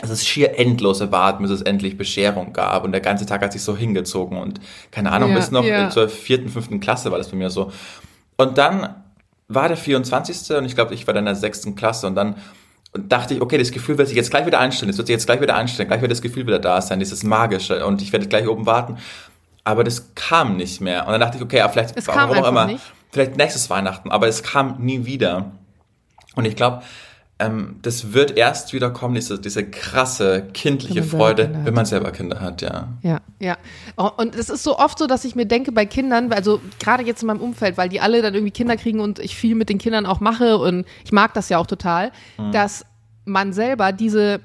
[0.00, 2.84] Dass es schier endlose Warten, bis es endlich Bescherung gab.
[2.84, 4.38] Und der ganze Tag hat sich so hingezogen.
[4.38, 5.90] Und keine Ahnung, ja, bis noch ja.
[5.90, 7.70] zur vierten, fünften Klasse war das bei mir so.
[8.36, 8.94] Und dann
[9.48, 10.56] war der 24.
[10.56, 12.06] und ich glaube, ich war dann in der sechsten Klasse.
[12.06, 12.36] Und dann
[12.92, 15.14] und dachte ich, okay, das Gefühl wird sich jetzt gleich wieder einstellen, es wird sich
[15.14, 18.12] jetzt gleich wieder einstellen, gleich wird das Gefühl wieder da sein, dieses Magische und ich
[18.12, 18.98] werde gleich oben warten.
[19.64, 21.06] Aber das kam nicht mehr.
[21.06, 22.84] Und dann dachte ich, okay, aber vielleicht, es warum auch immer, nicht.
[23.10, 25.52] vielleicht nächstes Weihnachten, aber es kam nie wieder.
[26.34, 26.82] Und ich glaube,
[27.38, 32.40] ähm, das wird erst wieder kommen, diese, diese krasse kindliche Freude, wenn man selber Kinder
[32.40, 32.88] hat, ja.
[33.02, 33.56] Ja, ja.
[33.96, 37.02] Oh, und es ist so oft so, dass ich mir denke bei Kindern, also gerade
[37.02, 39.68] jetzt in meinem Umfeld, weil die alle dann irgendwie Kinder kriegen und ich viel mit
[39.68, 42.52] den Kindern auch mache und ich mag das ja auch total, mhm.
[42.52, 42.84] dass
[43.24, 44.40] man selber diese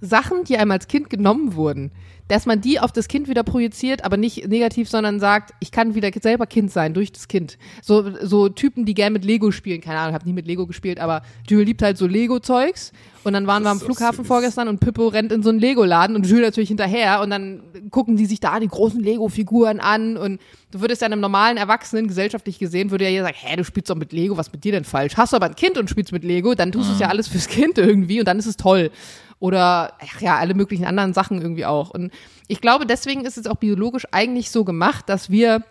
[0.00, 1.90] Sachen, die einem als Kind genommen wurden,
[2.28, 5.94] dass man die auf das Kind wieder projiziert, aber nicht negativ, sondern sagt, ich kann
[5.94, 7.56] wieder selber Kind sein durch das Kind.
[7.82, 10.98] So, so Typen, die gern mit Lego spielen, keine Ahnung, habe nie mit Lego gespielt,
[10.98, 12.92] aber Jules liebt halt so Lego-Zeugs.
[13.22, 14.26] Und dann waren wir am Flughafen süß.
[14.28, 18.16] vorgestern und Pippo rennt in so einen Lego-Laden und Jules natürlich hinterher und dann gucken
[18.16, 20.40] die sich da die großen Lego-Figuren an und
[20.70, 23.90] du würdest ja einem normalen Erwachsenen, gesellschaftlich gesehen, würde ja jeder sagen, hä, du spielst
[23.90, 25.16] doch mit Lego, was mit dir denn falsch?
[25.16, 27.10] Hast du aber ein Kind und spielst mit Lego, dann tust du es ja mhm.
[27.12, 28.90] alles fürs Kind irgendwie und dann ist es toll
[29.38, 31.90] oder ja, alle möglichen anderen Sachen irgendwie auch.
[31.90, 32.12] Und
[32.48, 35.62] ich glaube, deswegen ist es auch biologisch eigentlich so gemacht, dass wir,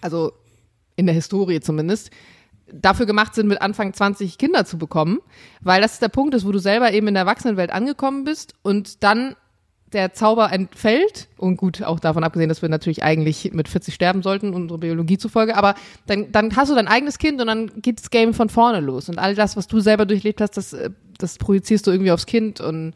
[0.00, 0.32] also
[0.96, 2.10] in der Historie zumindest,
[2.72, 5.18] dafür gemacht sind, mit Anfang 20 Kinder zu bekommen,
[5.60, 9.02] weil das der Punkt ist, wo du selber eben in der Erwachsenenwelt angekommen bist und
[9.04, 9.36] dann
[9.92, 11.28] der Zauber entfällt.
[11.36, 15.18] Und gut, auch davon abgesehen, dass wir natürlich eigentlich mit 40 sterben sollten, unsere Biologie
[15.18, 15.74] zufolge, aber
[16.06, 19.08] dann, dann hast du dein eigenes Kind und dann geht das Game von vorne los.
[19.08, 22.26] Und all das, was du selber durchlebt hast, das, äh, das projizierst du irgendwie aufs
[22.26, 22.60] Kind.
[22.60, 22.94] Und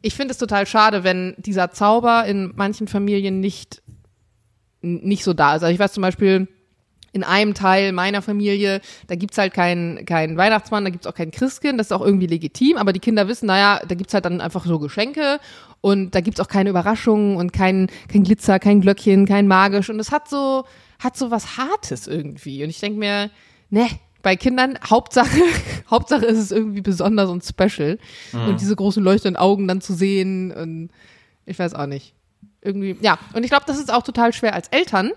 [0.00, 3.82] ich finde es total schade, wenn dieser Zauber in manchen Familien nicht,
[4.80, 5.62] nicht so da ist.
[5.62, 6.48] Also ich weiß zum Beispiel,
[7.12, 11.30] in einem Teil meiner Familie, da gibt's halt keinen keinen Weihnachtsmann, da gibt's auch kein
[11.30, 14.40] Christkind, das ist auch irgendwie legitim, aber die Kinder wissen, naja, da gibt's halt dann
[14.40, 15.38] einfach so Geschenke
[15.82, 20.00] und da gibt's auch keine Überraschungen und kein, kein Glitzer, kein Glöckchen, kein magisch und
[20.00, 20.64] es hat so,
[20.98, 23.30] hat so was Hartes irgendwie und ich denk mir,
[23.68, 23.86] ne,
[24.22, 25.42] bei Kindern, Hauptsache,
[25.90, 27.98] Hauptsache ist es irgendwie besonders und special
[28.32, 28.48] mhm.
[28.48, 30.90] und diese großen leuchtenden Augen dann zu sehen und
[31.44, 32.14] ich weiß auch nicht.
[32.60, 33.18] Irgendwie, ja.
[33.34, 35.10] Und ich glaube, das ist auch total schwer als Eltern,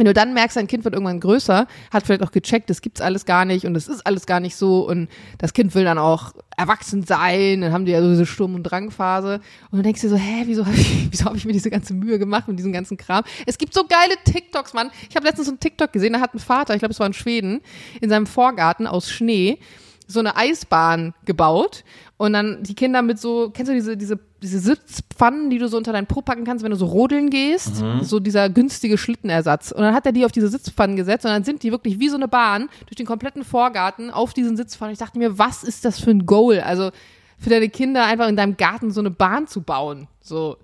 [0.00, 3.02] wenn du dann merkst, dein Kind wird irgendwann größer, hat vielleicht auch gecheckt, das gibt's
[3.02, 5.98] alles gar nicht und es ist alles gar nicht so und das Kind will dann
[5.98, 9.40] auch erwachsen sein, dann haben die ja so diese Sturm- und Drangphase
[9.70, 11.92] und du denkst dir so, hä, wieso habe ich, wieso hab ich mir diese ganze
[11.92, 13.24] Mühe gemacht mit diesem ganzen Kram?
[13.44, 14.90] Es gibt so geile TikToks, Mann.
[15.10, 17.06] Ich habe letztens so einen TikTok gesehen, da hat ein Vater, ich glaube, es war
[17.06, 17.60] in Schweden,
[18.00, 19.58] in seinem Vorgarten aus Schnee
[20.06, 21.84] so eine Eisbahn gebaut
[22.16, 25.76] und dann die Kinder mit so, kennst du diese, diese, diese Sitzpfannen, die du so
[25.76, 27.82] unter deinen Po packen kannst, wenn du so rodeln gehst?
[27.82, 28.02] Mhm.
[28.02, 29.72] So dieser günstige Schlittenersatz.
[29.72, 32.08] Und dann hat er die auf diese Sitzpfannen gesetzt und dann sind die wirklich wie
[32.08, 34.92] so eine Bahn durch den kompletten Vorgarten auf diesen Sitzpfannen.
[34.92, 36.60] Ich dachte mir, was ist das für ein Goal?
[36.60, 36.90] Also
[37.38, 40.08] für deine Kinder einfach in deinem Garten so eine Bahn zu bauen.
[40.20, 40.56] So.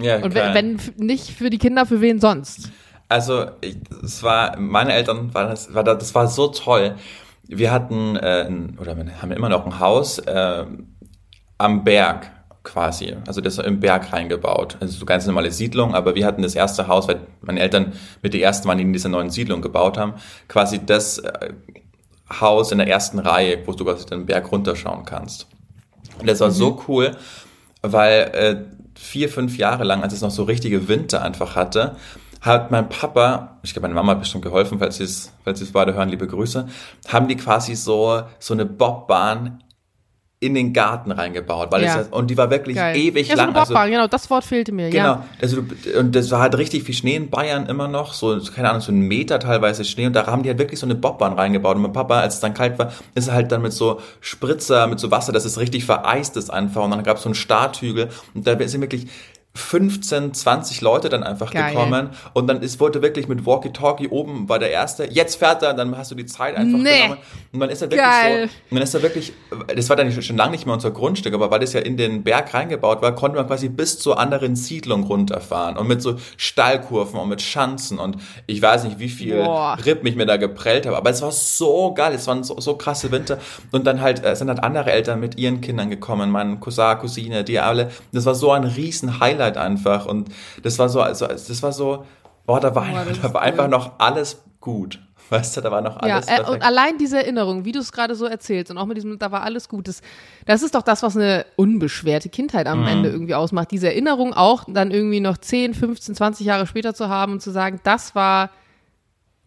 [0.00, 2.70] Ja, und wenn, wenn nicht für die Kinder, für wen sonst?
[3.08, 3.46] Also,
[4.04, 6.94] es war, meine Eltern, war das, war das, das war so toll
[7.50, 10.64] wir hatten, äh, oder wir haben immer noch ein Haus äh,
[11.58, 12.30] am Berg
[12.72, 14.76] quasi, also das im Berg reingebaut.
[14.80, 17.92] Also so ganz normale Siedlung, aber wir hatten das erste Haus, weil meine Eltern
[18.22, 20.14] mit der ersten waren, die in dieser neuen Siedlung gebaut haben,
[20.48, 21.52] quasi das äh,
[22.40, 25.46] Haus in der ersten Reihe, wo du quasi den Berg runterschauen kannst.
[26.18, 26.54] Und das war mhm.
[26.54, 27.16] so cool,
[27.82, 28.56] weil äh,
[28.94, 31.96] vier, fünf Jahre lang, als es noch so richtige Winter einfach hatte,
[32.40, 35.64] hat mein Papa, ich glaube, meine Mama hat bestimmt geholfen, falls sie es, falls sie
[35.64, 36.68] es beide hören, liebe Grüße,
[37.08, 39.62] haben die quasi so, so eine Bobbahn
[40.42, 42.00] in den Garten reingebaut, weil ja.
[42.00, 42.96] es und die war wirklich Geil.
[42.96, 43.52] ewig ja, lang.
[43.52, 44.88] So also, genau, das Wort fehlte mir.
[44.88, 45.24] Genau, ja.
[45.40, 45.62] also
[45.98, 48.90] und das war halt richtig viel Schnee in Bayern immer noch, so keine Ahnung, so
[48.90, 51.82] ein Meter teilweise Schnee und da haben die halt wirklich so eine Bobbahn reingebaut und
[51.82, 54.98] mein Papa, als es dann kalt war, ist er halt dann mit so Spritzer, mit
[54.98, 58.08] so Wasser, dass es richtig vereist ist einfach und dann gab es so einen Starthügel
[58.34, 59.08] und da sind wirklich
[59.54, 61.72] 15, 20 Leute dann einfach Geil.
[61.72, 65.74] gekommen und dann ist, wurde wirklich mit Walkie-Talkie oben war der erste, jetzt fährt er,
[65.74, 67.02] dann hast du die Zeit einfach nee.
[67.02, 67.18] genommen
[67.52, 68.46] und dann ist er wirklich Geil.
[68.46, 69.32] so, und dann ist er wirklich,
[69.74, 72.22] das war dann schon lange nicht mehr unser Grundstück, aber weil das ja in den
[72.22, 77.18] Berg reingebaut war, konnte man quasi bis zur anderen Siedlung runterfahren und mit so Stallkurven
[77.18, 79.76] und mit Schanzen und ich weiß nicht, wie viel Boah.
[79.84, 82.76] Ripp mich mir da geprellt habe, aber es war so geil, es waren so, so
[82.76, 83.38] krasse Winter
[83.72, 87.42] und dann halt äh, sind halt andere Eltern mit ihren Kindern gekommen, mein Cousin, Cousine,
[87.42, 90.06] die alle, das war so ein riesen Highlight Highlight einfach.
[90.06, 90.28] Und
[90.62, 92.04] das war so, also das war so,
[92.46, 95.00] boah, da war, oh, da war einfach noch alles gut.
[95.30, 96.26] Weißt du, da war noch alles.
[96.26, 98.96] Ja, äh, und allein diese Erinnerung, wie du es gerade so erzählst und auch mit
[98.96, 100.02] diesem, da war alles gut, das,
[100.44, 102.88] das ist doch das, was eine unbeschwerte Kindheit am mhm.
[102.88, 103.70] Ende irgendwie ausmacht.
[103.70, 107.52] Diese Erinnerung auch dann irgendwie noch 10, 15, 20 Jahre später zu haben und zu
[107.52, 108.50] sagen, das war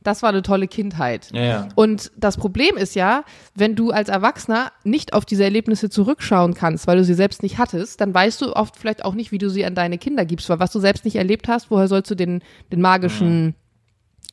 [0.03, 1.29] das war eine tolle Kindheit.
[1.33, 1.67] Ja, ja.
[1.75, 3.23] Und das Problem ist ja,
[3.55, 7.57] wenn du als Erwachsener nicht auf diese Erlebnisse zurückschauen kannst, weil du sie selbst nicht
[7.57, 10.49] hattest, dann weißt du oft vielleicht auch nicht, wie du sie an deine Kinder gibst,
[10.49, 12.41] weil was du selbst nicht erlebt hast, woher sollst du den,
[12.71, 13.55] den magischen,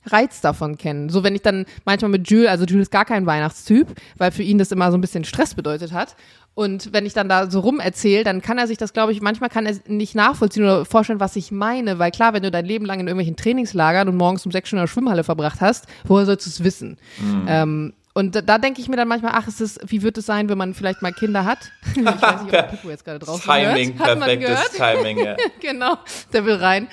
[0.07, 1.11] Reiz davon kennen.
[1.11, 4.43] So wenn ich dann manchmal mit Jules, also Jules ist gar kein Weihnachtstyp, weil für
[4.43, 6.16] ihn das immer so ein bisschen Stress bedeutet hat.
[6.55, 9.20] Und wenn ich dann da so rum erzähle, dann kann er sich das, glaube ich,
[9.20, 11.98] manchmal kann er nicht nachvollziehen oder vorstellen, was ich meine.
[11.98, 14.80] Weil klar, wenn du dein Leben lang in irgendwelchen Trainingslagern und morgens um sechs Stunden
[14.80, 16.98] in der Schwimmhalle verbracht hast, woher sollst du es wissen?
[17.18, 17.44] Mhm.
[17.48, 20.26] Ähm, und da, da denke ich mir dann manchmal, ach, ist es, wie wird es
[20.26, 21.59] sein, wenn man vielleicht mal Kinder hat?
[21.94, 24.09] ich weiß nicht, ob Pico jetzt gerade drauf Timing, hört.
[24.09, 25.36] Hat perfektes Timing, ja.
[25.61, 25.96] genau,
[26.32, 26.88] der will rein.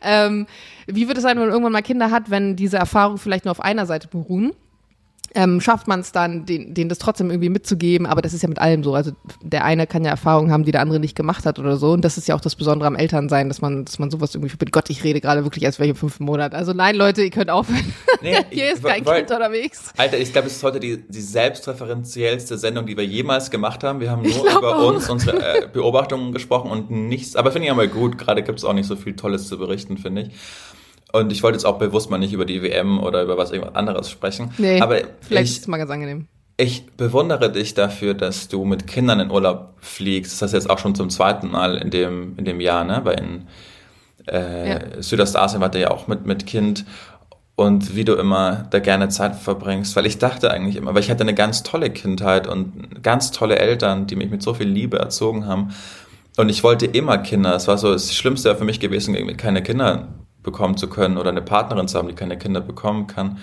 [0.00, 0.46] Ähm,
[0.86, 3.52] wie wird es sein, wenn man irgendwann mal Kinder hat, wenn diese Erfahrungen vielleicht nur
[3.52, 4.52] auf einer Seite beruhen?
[5.34, 8.06] Ähm, schafft man es dann, den, denen das trotzdem irgendwie mitzugeben.
[8.06, 8.94] Aber das ist ja mit allem so.
[8.94, 11.92] Also der eine kann ja Erfahrungen haben, die der andere nicht gemacht hat oder so.
[11.92, 14.50] Und das ist ja auch das Besondere am Elternsein, dass man, dass man sowas irgendwie
[14.50, 14.72] verbindet.
[14.72, 16.54] Gott, ich rede gerade wirklich ich im fünften Monat.
[16.54, 17.92] Also nein, Leute, ihr könnt aufhören.
[18.20, 19.92] Nee, Hier ist kein Kind unterwegs.
[19.96, 24.00] Alter, ich glaube, es ist heute die, die selbstreferenziellste Sendung, die wir jemals gemacht haben.
[24.00, 24.88] Wir haben nur über auch.
[24.88, 27.36] uns, unsere äh, Beobachtungen gesprochen und nichts.
[27.36, 28.18] Aber finde ich einmal gut.
[28.18, 30.30] Gerade gibt es auch nicht so viel Tolles zu berichten, finde ich.
[31.12, 34.10] Und ich wollte jetzt auch bewusst mal nicht über die WM oder über was anderes
[34.10, 34.50] sprechen.
[34.56, 36.26] Nee, aber vielleicht ich, ist es mal ganz angenehm.
[36.56, 40.40] Ich bewundere dich dafür, dass du mit Kindern in Urlaub fliegst.
[40.40, 43.02] Das ist jetzt auch schon zum zweiten Mal in dem, in dem Jahr, ne?
[43.04, 43.46] Weil in
[44.26, 45.02] äh, ja.
[45.02, 46.86] Südostasien war der ja auch mit, mit Kind.
[47.56, 49.94] Und wie du immer da gerne Zeit verbringst.
[49.96, 53.58] Weil ich dachte eigentlich immer, weil ich hatte eine ganz tolle Kindheit und ganz tolle
[53.58, 55.74] Eltern, die mich mit so viel Liebe erzogen haben.
[56.38, 57.54] Und ich wollte immer Kinder.
[57.54, 60.08] Es war so das Schlimmste für mich gewesen, keine Kinder
[60.42, 63.38] bekommen zu können oder eine Partnerin zu haben, die keine Kinder bekommen kann.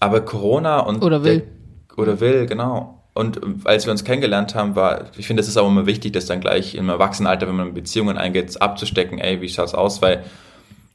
[0.00, 1.02] Aber Corona und.
[1.02, 1.40] Oder will.
[1.40, 3.02] Der, oder will, genau.
[3.14, 6.26] Und als wir uns kennengelernt haben, war, ich finde, es ist auch immer wichtig, das
[6.26, 10.02] dann gleich im Erwachsenenalter, wenn man in Beziehungen eingeht, abzustecken, ey, wie schaut's aus?
[10.02, 10.24] Weil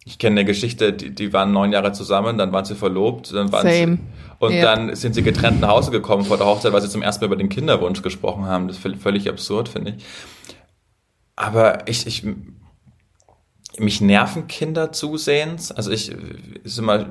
[0.04, 3.54] ich kenne eine Geschichte, die, die waren neun Jahre zusammen, dann waren sie verlobt, dann
[3.54, 3.98] waren Same.
[3.98, 4.00] sie,
[4.40, 4.64] und yep.
[4.64, 7.28] dann sind sie getrennt nach Hause gekommen vor der Hochzeit, weil sie zum ersten Mal
[7.28, 8.68] über den Kinderwunsch gesprochen haben.
[8.68, 10.06] Das ist völlig absurd, finde ich.
[11.36, 12.26] Aber ich, ich
[13.80, 15.72] mich nerven Kinder zusehends.
[15.72, 16.12] Also ich
[16.64, 17.08] ist immer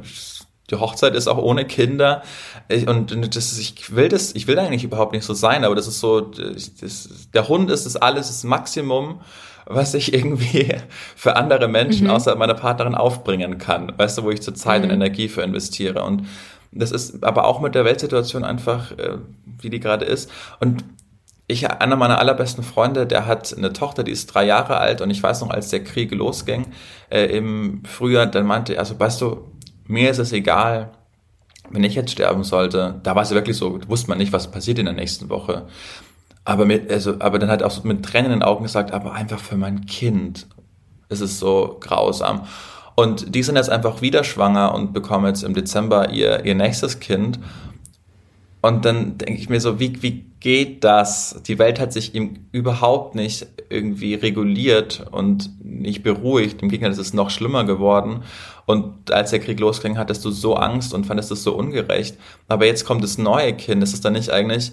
[0.71, 2.23] die Hochzeit ist auch ohne Kinder
[2.69, 5.75] ich, und das ist, ich will das, ich will eigentlich überhaupt nicht so sein, aber
[5.75, 9.21] das ist so, das, der Hund ist das alles, das Maximum,
[9.64, 10.75] was ich irgendwie
[11.16, 12.12] für andere Menschen mhm.
[12.12, 13.93] außer meiner Partnerin aufbringen kann.
[13.97, 14.89] Weißt du, wo ich zur Zeit mhm.
[14.89, 16.27] und Energie für investiere und
[16.71, 19.16] das ist aber auch mit der Weltsituation einfach, äh,
[19.61, 20.31] wie die gerade ist.
[20.61, 20.85] Und
[21.49, 25.11] ich, einer meiner allerbesten Freunde, der hat eine Tochter, die ist drei Jahre alt und
[25.11, 26.66] ich weiß noch, als der Krieg losging
[27.09, 29.51] äh, im Frühjahr, dann meinte er, also weißt du,
[29.86, 30.90] mir ist es egal,
[31.70, 33.01] wenn ich jetzt sterben sollte.
[33.03, 35.66] Da war es wirklich so, wusste man nicht, was passiert in der nächsten Woche.
[36.44, 38.92] Aber mit, also, aber dann hat er auch so mit Tränen in den Augen gesagt,
[38.92, 40.46] aber einfach für mein Kind
[41.09, 42.42] ist es so grausam.
[42.94, 47.01] Und die sind jetzt einfach wieder schwanger und bekommen jetzt im Dezember ihr, ihr nächstes
[47.01, 47.38] Kind.
[48.61, 51.41] Und dann denke ich mir so, wie, wie geht das?
[51.47, 56.63] Die Welt hat sich ihm überhaupt nicht irgendwie reguliert und nicht beruhigt.
[56.63, 58.25] Im Gegenteil, es ist noch schlimmer geworden.
[58.67, 62.17] Und als der Krieg losging, hattest du so Angst und fandest es so ungerecht.
[62.49, 63.83] Aber jetzt kommt das neue Kind.
[63.83, 64.73] Ist es dann nicht eigentlich,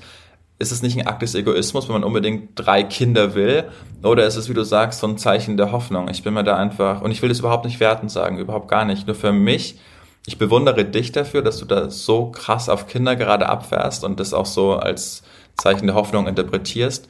[0.57, 3.65] ist es nicht ein Akt des Egoismus, wenn man unbedingt drei Kinder will?
[4.03, 6.09] Oder ist es, wie du sagst, so ein Zeichen der Hoffnung?
[6.09, 8.85] Ich bin mir da einfach, und ich will das überhaupt nicht werten sagen, überhaupt gar
[8.85, 9.05] nicht.
[9.05, 9.79] Nur für mich,
[10.25, 14.33] ich bewundere dich dafür, dass du da so krass auf Kinder gerade abfährst und das
[14.33, 15.23] auch so als
[15.55, 17.07] Zeichen der Hoffnung interpretierst.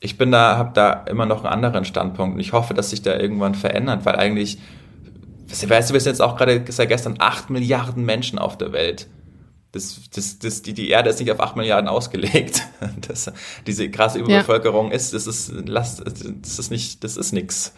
[0.00, 3.02] Ich bin da, habe da immer noch einen anderen Standpunkt und ich hoffe, dass sich
[3.02, 4.58] da irgendwann verändert, weil eigentlich,
[5.48, 9.08] weißt du, wir sind jetzt auch gerade seit gestern acht Milliarden Menschen auf der Welt.
[9.72, 12.62] Das, das, das, die, die Erde ist nicht auf acht Milliarden ausgelegt.
[13.06, 13.30] Das,
[13.66, 14.94] diese krasse Überbevölkerung ja.
[14.94, 17.74] ist, das ist, das ist nicht, das ist nix.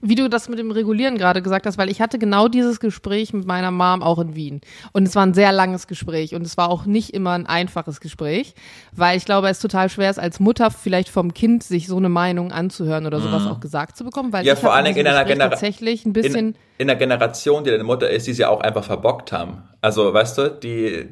[0.00, 3.32] Wie du das mit dem Regulieren gerade gesagt hast, weil ich hatte genau dieses Gespräch
[3.32, 4.60] mit meiner Mom auch in Wien.
[4.92, 8.00] Und es war ein sehr langes Gespräch und es war auch nicht immer ein einfaches
[8.00, 8.54] Gespräch,
[8.92, 12.08] weil ich glaube, es total schwer ist, als Mutter vielleicht vom Kind sich so eine
[12.08, 13.48] Meinung anzuhören oder sowas mhm.
[13.48, 16.12] auch gesagt zu bekommen, weil ja, ich vor allen Dingen in einer Generation tatsächlich ein
[16.12, 19.62] bisschen in, in einer Generation, die deine Mutter ist, die sie auch einfach verbockt haben.
[19.80, 21.08] Also, weißt du, die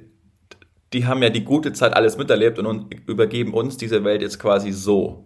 [0.93, 4.73] die haben ja die gute Zeit alles miterlebt und übergeben uns diese Welt jetzt quasi
[4.73, 5.25] so.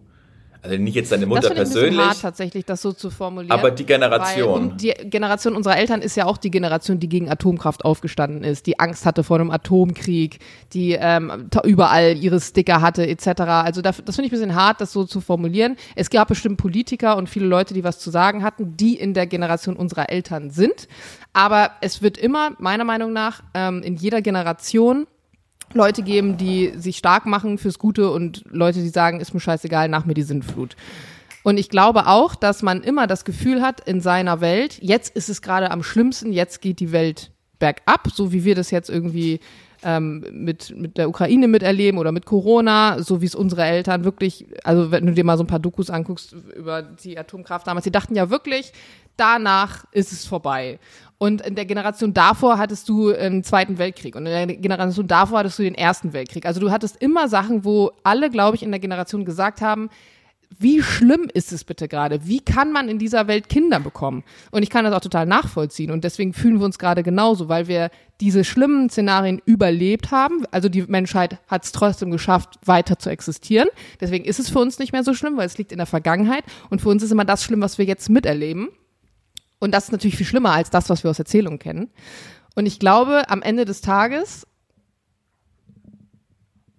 [0.61, 1.97] Also nicht jetzt deine Mutter das persönlich.
[1.97, 3.51] Das hart tatsächlich, das so zu formulieren.
[3.51, 4.77] Aber die Generation.
[4.77, 8.79] die Generation unserer Eltern ist ja auch die Generation, die gegen Atomkraft aufgestanden ist, die
[8.79, 10.39] Angst hatte vor einem Atomkrieg,
[10.73, 13.41] die ähm, überall ihre Sticker hatte etc.
[13.41, 15.77] Also das, das finde ich ein bisschen hart, das so zu formulieren.
[15.95, 19.27] Es gab bestimmt Politiker und viele Leute, die was zu sagen hatten, die in der
[19.27, 20.87] Generation unserer Eltern sind.
[21.33, 25.07] Aber es wird immer, meiner Meinung nach, ähm, in jeder Generation
[25.77, 29.87] Leute geben, die sich stark machen fürs Gute und Leute, die sagen, ist mir scheißegal,
[29.87, 30.75] nach mir die Sintflut.
[31.43, 35.29] Und ich glaube auch, dass man immer das Gefühl hat in seiner Welt, jetzt ist
[35.29, 39.39] es gerade am schlimmsten, jetzt geht die Welt bergab, so wie wir das jetzt irgendwie
[39.83, 44.47] ähm, mit, mit der Ukraine miterleben oder mit Corona, so wie es unsere Eltern wirklich,
[44.63, 47.91] also wenn du dir mal so ein paar Dokus anguckst über die Atomkraft damals, die
[47.91, 48.73] dachten ja wirklich,
[49.17, 50.79] danach ist es vorbei.
[51.19, 55.39] Und in der Generation davor hattest du einen Zweiten Weltkrieg und in der Generation davor
[55.39, 56.45] hattest du den Ersten Weltkrieg.
[56.45, 59.89] Also du hattest immer Sachen, wo alle, glaube ich, in der Generation gesagt haben,
[60.59, 62.25] wie schlimm ist es bitte gerade?
[62.25, 64.23] Wie kann man in dieser Welt Kinder bekommen?
[64.51, 65.91] Und ich kann das auch total nachvollziehen.
[65.91, 67.89] Und deswegen fühlen wir uns gerade genauso, weil wir
[68.21, 70.45] diese schlimmen Szenarien überlebt haben.
[70.51, 73.67] Also die Menschheit hat es trotzdem geschafft, weiter zu existieren.
[73.99, 76.45] Deswegen ist es für uns nicht mehr so schlimm, weil es liegt in der Vergangenheit.
[76.69, 78.69] Und für uns ist immer das schlimm, was wir jetzt miterleben.
[79.59, 81.89] Und das ist natürlich viel schlimmer als das, was wir aus Erzählungen kennen.
[82.55, 84.47] Und ich glaube, am Ende des Tages,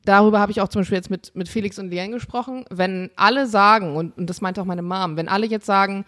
[0.04, 3.46] darüber habe ich auch zum Beispiel jetzt mit, mit Felix und Liane gesprochen, wenn alle
[3.46, 6.04] sagen, und, und das meinte auch meine Mom, wenn alle jetzt sagen,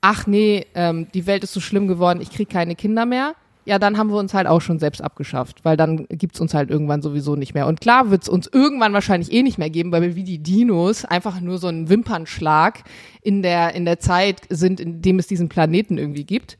[0.00, 3.34] ach nee, ähm, die Welt ist so schlimm geworden, ich kriege keine Kinder mehr,
[3.66, 6.70] ja, dann haben wir uns halt auch schon selbst abgeschafft, weil dann gibt's uns halt
[6.70, 7.66] irgendwann sowieso nicht mehr.
[7.66, 11.04] Und klar wird's uns irgendwann wahrscheinlich eh nicht mehr geben, weil wir wie die Dinos
[11.04, 12.84] einfach nur so einen Wimpernschlag
[13.22, 16.58] in der, in der Zeit sind, in dem es diesen Planeten irgendwie gibt.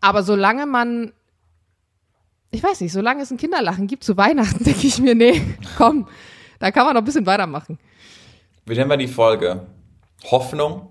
[0.00, 1.12] Aber solange man,
[2.50, 5.42] ich weiß nicht, solange es ein Kinderlachen gibt zu Weihnachten, denke ich mir, nee,
[5.76, 6.08] komm,
[6.58, 7.78] da kann man noch ein bisschen weitermachen.
[8.64, 9.66] Wie nennen wir die Folge?
[10.30, 10.88] Hoffnung?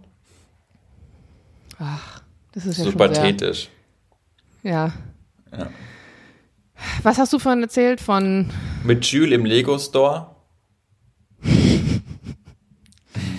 [1.80, 2.22] Ach,
[2.52, 3.70] das ist ja so schon sehr, pathetisch.
[4.62, 4.92] Ja.
[5.58, 5.70] Ja.
[7.04, 8.50] Was hast du vorhin erzählt von,
[8.84, 10.36] Mit Jules im Lego Store?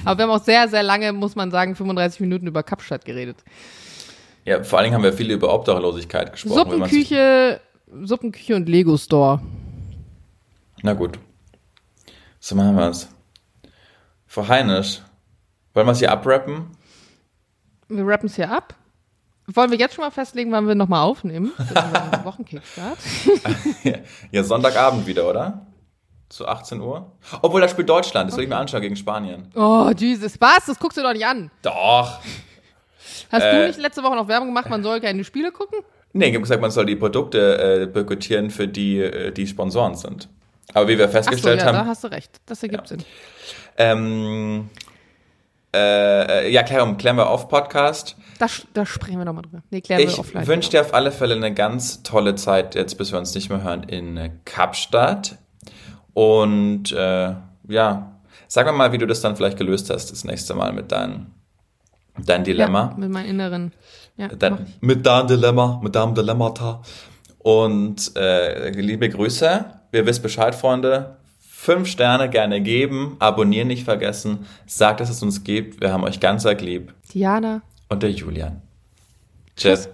[0.05, 3.45] aber wir haben auch sehr, sehr lange, muss man sagen, 35 Minuten über Kapstadt geredet.
[4.45, 6.55] Ja, vor allen Dingen haben wir viel über Obdachlosigkeit gesprochen.
[6.55, 7.61] Suppenküche,
[8.03, 9.41] Suppenküche und Lego Store.
[10.83, 11.19] Na gut.
[12.39, 13.09] So machen wir es.
[14.27, 15.03] Frau Heinisch,
[15.75, 16.69] wollen wir es hier abrappen?
[17.89, 18.75] Wir rappen es hier ab.
[19.55, 21.53] Wollen wir jetzt schon mal festlegen, wann wir nochmal aufnehmen?
[22.25, 22.99] Wochenkickstart.
[24.33, 25.67] ja, Sonntagabend wieder, oder?
[26.29, 27.11] Zu 18 Uhr?
[27.43, 28.31] Obwohl, da spielt Deutschland.
[28.31, 29.51] Das will ich mir anschauen gegen Spanien.
[29.57, 30.41] Oh, Jesus.
[30.41, 30.67] Was?
[30.67, 31.51] Das guckst du doch nicht an.
[31.63, 32.21] Doch.
[33.33, 33.61] Hast Äh.
[33.63, 35.81] du nicht letzte Woche noch Werbung gemacht, man soll keine Spiele gucken?
[36.13, 39.95] Nee, ich habe gesagt, man soll die Produkte äh, boykottieren, für die äh, die Sponsoren
[39.97, 40.29] sind.
[40.75, 42.41] Aber wie wir festgestellt ja, da haben, hast du recht.
[42.47, 43.03] Das ergibt Sinn.
[43.77, 44.71] ähm,
[45.75, 48.17] äh, ja, klar, klären wir auf Podcast.
[48.39, 49.63] Da, da sprechen wir nochmal drüber.
[49.71, 53.13] Nee, klären wir Ich wünsche dir auf alle Fälle eine ganz tolle Zeit, jetzt bis
[53.13, 55.39] wir uns nicht mehr hören, in äh, Kapstadt.
[56.15, 57.35] Und äh,
[57.69, 60.91] ja, sag mir mal, wie du das dann vielleicht gelöst hast, das nächste Mal mit
[60.91, 61.27] deinem
[62.27, 62.91] dein Dilemma.
[62.93, 63.73] Ja, mit meinem Inneren.
[64.17, 66.83] Ja, Dein, mit deinem Dilemma, mit deinem Dilemmata.
[67.39, 69.65] Und äh, liebe Grüße.
[69.93, 71.17] Wir wissen Bescheid, Freunde.
[71.63, 74.47] Fünf Sterne gerne geben, abonnieren nicht vergessen.
[74.65, 75.83] Sagt, dass es uns gibt.
[75.83, 76.95] Wir haben euch ganz arg lieb.
[77.13, 77.61] Diana.
[77.91, 78.63] Und der Julian.
[79.59, 79.91] Tschüss.